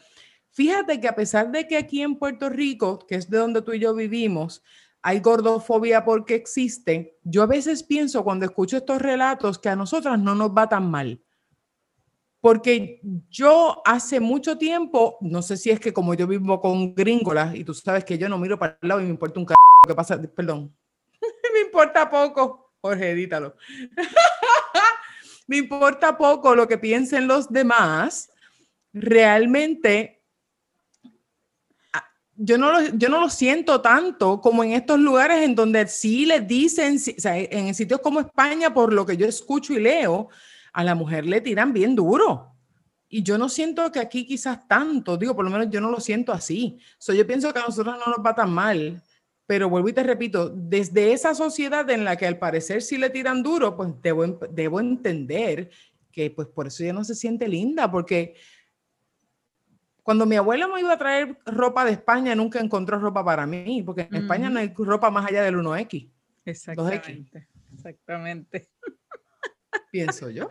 fíjate 0.57 0.99
que 0.99 1.07
a 1.07 1.15
pesar 1.15 1.51
de 1.51 1.67
que 1.67 1.77
aquí 1.77 2.01
en 2.01 2.15
Puerto 2.15 2.49
Rico, 2.49 2.97
que 3.07 3.13
es 3.13 3.29
de 3.29 3.37
donde 3.37 3.61
tú 3.61 3.73
y 3.73 3.79
yo 3.79 3.93
vivimos, 3.93 4.63
hay 5.03 5.19
gordofobia 5.19 6.03
porque 6.03 6.33
existe, 6.33 7.15
yo 7.23 7.43
a 7.43 7.45
veces 7.45 7.83
pienso 7.83 8.23
cuando 8.23 8.45
escucho 8.45 8.77
estos 8.77 8.99
relatos 8.99 9.59
que 9.59 9.69
a 9.69 9.75
nosotras 9.75 10.17
no 10.17 10.33
nos 10.33 10.49
va 10.49 10.67
tan 10.67 10.89
mal. 10.89 11.21
Porque 12.41 12.99
yo 13.29 13.83
hace 13.85 14.19
mucho 14.19 14.57
tiempo, 14.57 15.19
no 15.21 15.43
sé 15.43 15.57
si 15.57 15.69
es 15.69 15.79
que 15.79 15.93
como 15.93 16.15
yo 16.15 16.25
vivo 16.25 16.59
con 16.59 16.95
gringolas 16.95 17.53
y 17.53 17.63
tú 17.63 17.75
sabes 17.75 18.03
que 18.03 18.17
yo 18.17 18.27
no 18.27 18.39
miro 18.39 18.57
para 18.57 18.79
el 18.81 18.89
lado 18.89 19.01
y 19.01 19.03
me 19.03 19.11
importa 19.11 19.39
un 19.39 19.47
c 19.47 19.53
que 19.87 19.93
pasa, 19.93 20.19
perdón, 20.19 20.75
me 21.53 21.59
importa 21.61 22.09
poco, 22.09 22.71
Jorge, 22.81 23.11
edítalo. 23.11 23.55
me 25.47 25.57
importa 25.57 26.17
poco 26.17 26.55
lo 26.55 26.67
que 26.67 26.79
piensen 26.79 27.27
los 27.27 27.47
demás. 27.51 28.31
Realmente, 28.91 30.16
yo 32.37 32.57
no, 32.57 32.71
lo, 32.71 32.95
yo 32.95 33.09
no 33.09 33.19
lo 33.19 33.29
siento 33.29 33.81
tanto 33.81 34.39
como 34.41 34.63
en 34.63 34.73
estos 34.73 34.99
lugares 34.99 35.43
en 35.43 35.55
donde 35.55 35.87
sí 35.87 36.25
les 36.25 36.47
dicen, 36.47 36.95
o 36.95 37.21
sea, 37.21 37.37
en 37.37 37.73
sitios 37.73 37.99
como 37.99 38.19
España, 38.19 38.73
por 38.73 38.93
lo 38.93 39.05
que 39.05 39.17
yo 39.17 39.25
escucho 39.25 39.73
y 39.73 39.79
leo, 39.79 40.29
a 40.71 40.83
la 40.83 40.93
mujer 40.93 41.25
le 41.25 41.41
tiran 41.41 41.73
bien 41.73 41.95
duro. 41.95 42.53
Y 43.09 43.23
yo 43.23 43.37
no 43.37 43.49
siento 43.49 43.91
que 43.91 43.99
aquí 43.99 44.25
quizás 44.25 44.67
tanto, 44.67 45.17
digo, 45.17 45.35
por 45.35 45.45
lo 45.45 45.51
menos 45.51 45.69
yo 45.71 45.81
no 45.81 45.89
lo 45.89 45.99
siento 45.99 46.31
así. 46.31 46.77
So, 46.99 47.13
yo 47.13 47.25
pienso 47.25 47.51
que 47.51 47.59
a 47.59 47.63
nosotros 47.63 47.95
no 47.97 48.13
nos 48.13 48.23
va 48.23 48.35
tan 48.35 48.51
mal, 48.51 49.01
pero 49.47 49.69
vuelvo 49.69 49.89
y 49.89 49.93
te 49.93 50.03
repito, 50.03 50.49
desde 50.49 51.13
esa 51.13 51.33
sociedad 51.33 51.89
en 51.89 52.03
la 52.03 52.17
que 52.17 52.27
al 52.27 52.37
parecer 52.37 52.83
sí 52.83 52.97
le 52.97 53.09
tiran 53.09 53.41
duro, 53.41 53.75
pues 53.75 53.89
debo, 54.01 54.25
debo 54.51 54.79
entender 54.79 55.71
que 56.11 56.29
pues 56.31 56.49
por 56.49 56.67
eso 56.67 56.83
ya 56.83 56.93
no 56.93 57.03
se 57.03 57.15
siente 57.15 57.47
linda, 57.47 57.89
porque 57.89 58.35
cuando 60.07 60.25
mi 60.25 60.37
abuela 60.37 60.69
me 60.69 60.79
iba 60.79 60.93
a 60.93 60.97
traer 60.97 61.37
ropa 61.45 61.83
de 61.83 61.91
España, 61.91 62.33
nunca 62.33 62.61
encontró 62.61 62.97
ropa 62.97 63.25
para 63.25 63.45
mí, 63.45 63.83
porque 63.85 64.07
en 64.09 64.15
España 64.15 64.49
no 64.49 64.57
hay 64.57 64.73
ropa 64.73 65.11
más 65.11 65.27
allá 65.27 65.43
del 65.43 65.57
1X. 65.57 66.09
Exactamente. 66.45 67.49
Exactamente. 67.73 68.69
Pienso 69.91 70.29
yo. 70.29 70.49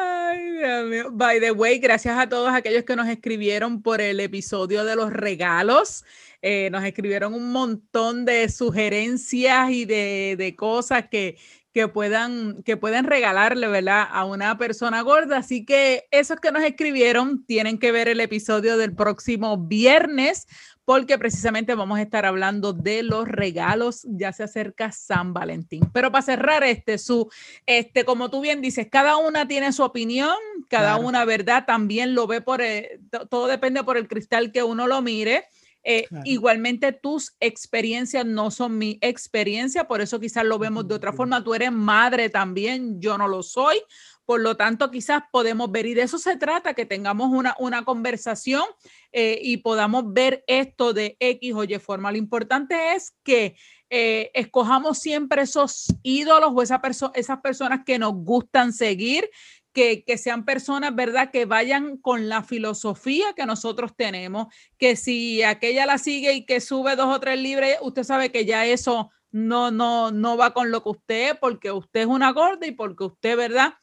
Ay, 0.00 0.52
Dios 0.52 0.86
mío. 0.86 1.10
By 1.12 1.38
the 1.38 1.52
way, 1.52 1.80
gracias 1.80 2.18
a 2.18 2.26
todos 2.26 2.50
aquellos 2.50 2.84
que 2.84 2.96
nos 2.96 3.08
escribieron 3.08 3.82
por 3.82 4.00
el 4.00 4.20
episodio 4.20 4.86
de 4.86 4.96
los 4.96 5.12
regalos. 5.12 6.06
Eh, 6.40 6.70
nos 6.70 6.82
escribieron 6.82 7.34
un 7.34 7.52
montón 7.52 8.24
de 8.24 8.48
sugerencias 8.48 9.70
y 9.70 9.84
de, 9.84 10.34
de 10.38 10.56
cosas 10.56 11.10
que, 11.10 11.36
que 11.72 11.88
puedan, 11.88 12.62
que 12.62 12.76
pueden 12.76 13.04
regalarle, 13.04 13.66
¿verdad? 13.68 14.06
A 14.10 14.24
una 14.24 14.58
persona 14.58 15.00
gorda. 15.02 15.38
Así 15.38 15.64
que 15.64 16.06
esos 16.10 16.38
que 16.38 16.52
nos 16.52 16.62
escribieron 16.62 17.44
tienen 17.46 17.78
que 17.78 17.92
ver 17.92 18.08
el 18.08 18.20
episodio 18.20 18.76
del 18.76 18.94
próximo 18.94 19.56
viernes 19.56 20.46
porque 20.84 21.16
precisamente 21.16 21.74
vamos 21.74 21.98
a 21.98 22.02
estar 22.02 22.26
hablando 22.26 22.72
de 22.72 23.02
los 23.02 23.28
regalos, 23.28 24.04
ya 24.04 24.32
se 24.32 24.42
acerca 24.42 24.90
San 24.90 25.32
Valentín. 25.32 25.88
Pero 25.92 26.10
para 26.10 26.22
cerrar 26.22 26.64
este, 26.64 26.98
su, 26.98 27.30
este, 27.66 28.04
como 28.04 28.30
tú 28.30 28.40
bien 28.40 28.60
dices, 28.60 28.88
cada 28.90 29.16
una 29.16 29.46
tiene 29.46 29.72
su 29.72 29.84
opinión, 29.84 30.36
cada 30.68 30.96
una, 30.96 31.24
¿verdad? 31.24 31.64
También 31.66 32.14
lo 32.14 32.26
ve 32.26 32.40
por, 32.40 32.62
eh, 32.62 33.00
todo 33.30 33.46
depende 33.46 33.84
por 33.84 33.96
el 33.96 34.08
cristal 34.08 34.50
que 34.50 34.62
uno 34.62 34.86
lo 34.86 35.00
mire. 35.02 35.44
Eh, 35.84 36.06
igualmente 36.24 36.92
tus 36.92 37.34
experiencias 37.40 38.24
no 38.24 38.50
son 38.50 38.78
mi 38.78 38.98
experiencia, 39.00 39.88
por 39.88 40.00
eso 40.00 40.20
quizás 40.20 40.44
lo 40.44 40.58
vemos 40.58 40.86
de 40.86 40.94
otra 40.94 41.12
forma. 41.12 41.42
Tú 41.42 41.54
eres 41.54 41.72
madre 41.72 42.28
también, 42.28 43.00
yo 43.00 43.18
no 43.18 43.28
lo 43.28 43.42
soy. 43.42 43.78
Por 44.24 44.40
lo 44.40 44.56
tanto, 44.56 44.90
quizás 44.90 45.24
podemos 45.32 45.72
ver, 45.72 45.84
y 45.86 45.94
de 45.94 46.02
eso 46.02 46.16
se 46.16 46.36
trata, 46.36 46.74
que 46.74 46.86
tengamos 46.86 47.30
una, 47.32 47.56
una 47.58 47.84
conversación 47.84 48.62
eh, 49.10 49.40
y 49.42 49.56
podamos 49.58 50.12
ver 50.12 50.44
esto 50.46 50.92
de 50.92 51.16
X 51.18 51.54
o 51.54 51.64
Y 51.64 51.78
forma. 51.80 52.12
Lo 52.12 52.18
importante 52.18 52.94
es 52.94 53.14
que 53.24 53.56
eh, 53.90 54.30
escojamos 54.32 54.98
siempre 54.98 55.42
esos 55.42 55.86
ídolos 56.02 56.52
o 56.54 56.62
esa 56.62 56.80
esas 57.14 57.40
personas 57.40 57.80
que 57.84 57.98
nos 57.98 58.14
gustan 58.14 58.72
seguir, 58.72 59.28
que, 59.72 60.04
que, 60.04 60.18
sean 60.18 60.44
personas, 60.44 60.94
¿verdad? 60.94 61.30
Que 61.30 61.44
vayan 61.44 61.96
con 61.96 62.28
la 62.28 62.42
filosofía 62.42 63.32
que 63.34 63.46
nosotros 63.46 63.92
tenemos, 63.96 64.46
que 64.78 64.96
si 64.96 65.42
aquella 65.42 65.86
la 65.86 65.98
sigue 65.98 66.32
y 66.34 66.46
que 66.46 66.60
sube 66.60 66.96
dos 66.96 67.14
o 67.14 67.20
tres 67.20 67.40
libres, 67.40 67.76
usted 67.80 68.04
sabe 68.04 68.30
que 68.30 68.44
ya 68.44 68.66
eso 68.66 69.10
no, 69.30 69.70
no, 69.70 70.10
no 70.12 70.36
va 70.36 70.52
con 70.52 70.70
lo 70.70 70.82
que 70.82 70.90
usted, 70.90 71.38
porque 71.40 71.72
usted 71.72 72.00
es 72.00 72.06
una 72.06 72.32
gorda 72.32 72.66
y 72.66 72.72
porque 72.72 73.04
usted, 73.04 73.36
¿verdad? 73.36 73.74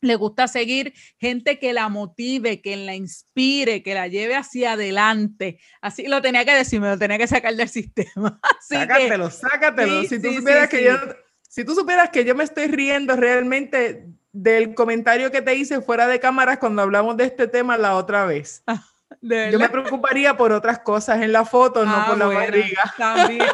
le 0.00 0.16
gusta 0.16 0.48
seguir 0.48 0.94
gente 1.18 1.58
que 1.58 1.72
la 1.72 1.88
motive, 1.88 2.60
que 2.60 2.76
la 2.76 2.94
inspire, 2.94 3.82
que 3.82 3.94
la 3.94 4.08
lleve 4.08 4.34
hacia 4.34 4.72
adelante. 4.72 5.58
Así 5.80 6.06
lo 6.06 6.22
tenía 6.22 6.44
que 6.44 6.54
decir, 6.54 6.80
me 6.80 6.88
lo 6.88 6.98
tenía 6.98 7.18
que 7.18 7.26
sacar 7.26 7.54
del 7.54 7.68
sistema. 7.68 8.40
sácatelo, 8.66 9.30
sácatelo. 9.30 10.04
si, 10.04 10.20
tú 10.20 10.32
supieras 10.32 10.68
que 10.68 10.84
yo, 10.84 10.96
si 11.48 11.64
tú 11.64 11.74
supieras 11.74 12.10
que 12.10 12.24
yo 12.24 12.34
me 12.34 12.44
estoy 12.44 12.66
riendo 12.68 13.16
realmente 13.16 14.06
del 14.32 14.74
comentario 14.74 15.30
que 15.30 15.42
te 15.42 15.54
hice 15.54 15.80
fuera 15.80 16.06
de 16.06 16.20
cámaras 16.20 16.58
cuando 16.58 16.82
hablamos 16.82 17.16
de 17.16 17.24
este 17.24 17.48
tema 17.48 17.76
la 17.76 17.96
otra 17.96 18.26
vez. 18.26 18.62
Ah, 18.66 18.82
yo 19.22 19.58
me 19.58 19.68
preocuparía 19.68 20.36
por 20.36 20.52
otras 20.52 20.80
cosas 20.80 21.20
en 21.20 21.32
la 21.32 21.44
foto, 21.44 21.84
no 21.84 21.94
ah, 21.94 22.06
por 22.08 22.18
la 22.18 22.26
barriga. 22.26 22.94
También. 22.96 23.46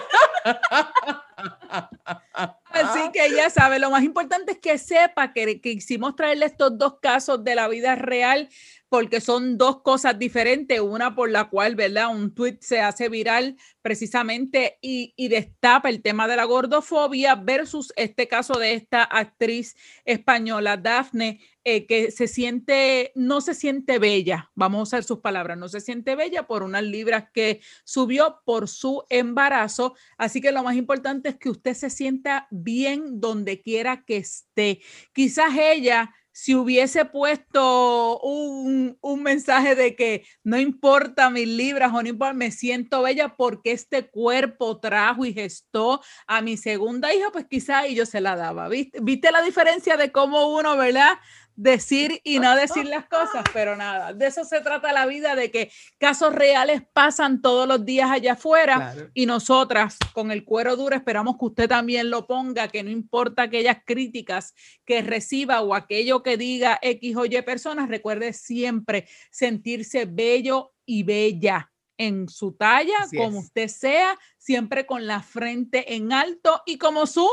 Así 2.85 3.11
que 3.13 3.31
ya 3.35 3.51
sabe, 3.51 3.79
lo 3.79 3.91
más 3.91 4.05
importante 4.05 4.53
es 4.53 4.59
que 4.59 4.79
sepa 4.79 5.33
que, 5.33 5.61
que 5.61 5.71
hicimos 5.71 6.17
traerle 6.17 6.47
estos 6.47 6.77
dos 6.79 6.99
casos 7.01 7.43
de 7.45 7.55
la 7.55 7.69
vida 7.69 7.95
real 7.95 8.49
porque 8.89 9.21
son 9.21 9.59
dos 9.59 9.83
cosas 9.83 10.19
diferentes, 10.19 10.81
una 10.81 11.15
por 11.15 11.31
la 11.31 11.49
cual, 11.49 11.75
¿verdad? 11.75 12.15
Un 12.15 12.35
tweet 12.35 12.59
se 12.61 12.81
hace 12.81 13.09
viral 13.09 13.57
precisamente 13.83 14.79
y, 14.81 15.13
y, 15.17 15.29
destapa 15.29 15.89
el 15.89 16.03
tema 16.03 16.29
de 16.29 16.37
la 16.37 16.45
gordofobia 16.45 17.35
versus 17.35 17.93
este 17.97 18.29
caso 18.29 18.55
de 18.59 18.75
esta 18.75 19.03
actriz 19.03 19.77
española, 20.05 20.77
Daphne, 20.77 21.41
eh, 21.69 21.85
que 21.85 22.13
se 22.13 22.29
siente, 22.29 23.11
no 23.17 23.41
se 23.41 23.53
siente 23.53 23.99
bella, 23.99 24.53
vamos 24.55 24.79
a 24.79 24.83
usar 24.85 25.03
sus 25.03 25.19
palabras, 25.19 25.59
no 25.59 25.69
se 25.69 25.81
siente 25.81 26.15
bella 26.15 26.47
por 26.47 26.63
unas 26.63 26.85
libras 26.85 27.25
que 27.35 27.61
subió 27.83 28.41
por 28.45 28.69
su 28.69 29.03
embarazo. 29.09 29.97
Así 30.17 30.41
que 30.41 30.53
lo 30.53 30.63
más 30.63 30.77
importante 30.77 31.31
es 31.31 31.37
que 31.37 31.51
usted 31.51 31.75
se 31.75 31.91
sienta 31.91 32.47
bien 32.67 33.21
donde 33.21 33.63
quiera 33.63 34.05
que 34.05 34.17
esté. 34.17 34.81
Quizás 35.13 35.57
ella 35.57 36.13
si 36.33 36.55
hubiese 36.55 37.07
puesto 37.07 38.21
un, 38.21 38.99
un, 39.01 39.23
mensaje 39.23 39.75
de 39.75 39.97
que 39.97 40.27
no 40.45 40.59
importa 40.59 41.31
mis 41.31 41.49
libras 41.49 41.91
o 41.95 42.03
no 42.03 42.09
importa, 42.11 42.35
me 42.35 42.51
siento 42.51 43.01
bella 43.01 43.37
porque 43.37 43.73
este 43.73 44.11
cuerpo 44.11 44.79
trajo 44.79 45.25
y 45.25 45.33
gestó 45.33 46.03
a 46.27 46.43
mi 46.43 46.59
segunda 46.59 47.15
hija, 47.15 47.31
pues 47.33 47.47
quizás 47.49 47.89
yo 47.89 48.05
se 48.05 48.21
la 48.21 48.37
daba. 48.37 48.69
¿Viste, 48.69 48.99
¿Viste 49.01 49.33
la 49.33 49.41
diferencia 49.41 49.97
de 49.97 50.13
cómo 50.13 50.55
uno, 50.55 50.77
verdad? 50.77 51.15
Decir 51.57 52.21
y 52.23 52.39
no 52.39 52.55
decir 52.55 52.85
las 52.87 53.07
cosas, 53.09 53.45
pero 53.53 53.77
nada, 53.77 54.13
de 54.13 54.27
eso 54.27 54.45
se 54.45 54.61
trata 54.61 54.93
la 54.93 55.07
vida, 55.07 55.35
de 55.35 55.51
que 55.51 55.73
casos 55.99 56.35
reales 56.35 56.83
pasan 56.93 57.41
todos 57.41 57.67
los 57.67 57.85
días 57.85 58.11
allá 58.11 58.35
afuera 58.35 58.95
y 59.15 59.25
nosotras 59.25 59.97
con 60.13 60.31
el 60.31 60.45
cuero 60.45 60.77
duro 60.77 60.95
esperamos 60.95 61.37
que 61.39 61.47
usted 61.47 61.69
también 61.69 62.11
lo 62.11 62.27
ponga, 62.27 62.69
que 62.69 62.83
no 62.83 62.91
importa 62.91 63.43
aquellas 63.43 63.79
críticas 63.85 64.55
que 64.85 65.01
reciba 65.01 65.63
o 65.63 65.75
aquello 65.75 66.23
que 66.23 66.37
diga 66.37 66.79
X 66.83 67.17
o 67.17 67.25
Y 67.25 67.41
personas, 67.43 67.89
recuerde 67.89 68.35
siempre 68.35 69.09
sentirse 69.31 70.05
bello 70.05 70.75
y 70.85 71.03
bella 71.03 71.73
en 71.99 72.29
su 72.29 72.53
talla, 72.53 73.07
como 73.17 73.39
usted 73.39 73.69
sea, 73.69 74.19
siempre 74.37 74.85
con 74.85 75.07
la 75.07 75.23
frente 75.23 75.95
en 75.95 76.13
alto 76.13 76.63
y 76.67 76.77
como 76.77 77.07
su, 77.07 77.27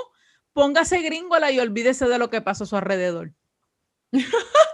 póngase 0.54 1.02
gringola 1.02 1.52
y 1.52 1.60
olvídese 1.60 2.08
de 2.08 2.18
lo 2.18 2.30
que 2.30 2.42
pasó 2.42 2.64
a 2.64 2.68
su 2.68 2.78
alrededor. 2.78 3.34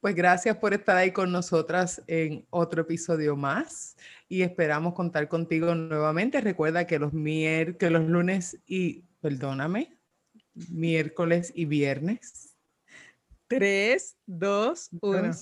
Pues 0.00 0.14
gracias 0.14 0.56
por 0.56 0.72
estar 0.72 0.96
ahí 0.96 1.12
con 1.12 1.30
nosotras 1.30 2.02
en 2.06 2.46
otro 2.48 2.80
episodio 2.80 3.36
más 3.36 3.98
y 4.30 4.40
esperamos 4.40 4.94
contar 4.94 5.28
contigo 5.28 5.74
nuevamente. 5.74 6.40
Recuerda 6.40 6.86
que 6.86 6.98
los, 6.98 7.12
mier 7.12 7.76
que 7.76 7.90
los 7.90 8.08
lunes 8.08 8.58
y, 8.66 9.04
perdóname, 9.20 9.98
miércoles 10.70 11.52
y 11.54 11.66
viernes. 11.66 12.56
Tres, 13.46 14.16
dos, 14.24 14.88
uno. 15.02 15.32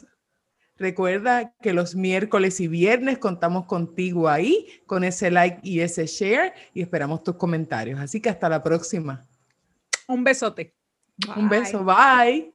Recuerda 0.77 1.55
que 1.63 1.73
los 1.73 1.95
miércoles 1.95 2.59
y 2.59 2.67
viernes 2.67 3.19
contamos 3.19 3.67
contigo 3.67 4.29
ahí 4.29 4.83
con 4.87 5.05
ese 5.05 5.31
like 5.31 5.61
y 5.63 5.81
ese 5.81 6.07
share 6.07 6.53
y 6.75 6.83
esperamos 6.83 7.23
tus 7.23 7.37
comentarios. 7.37 8.01
Así 8.01 8.21
que 8.21 8.29
hasta 8.29 8.49
la 8.49 8.61
próxima. 8.61 9.25
Un 10.09 10.25
besote. 10.25 10.75
Un 11.37 11.49
beso, 11.49 11.85
bye. 11.85 12.53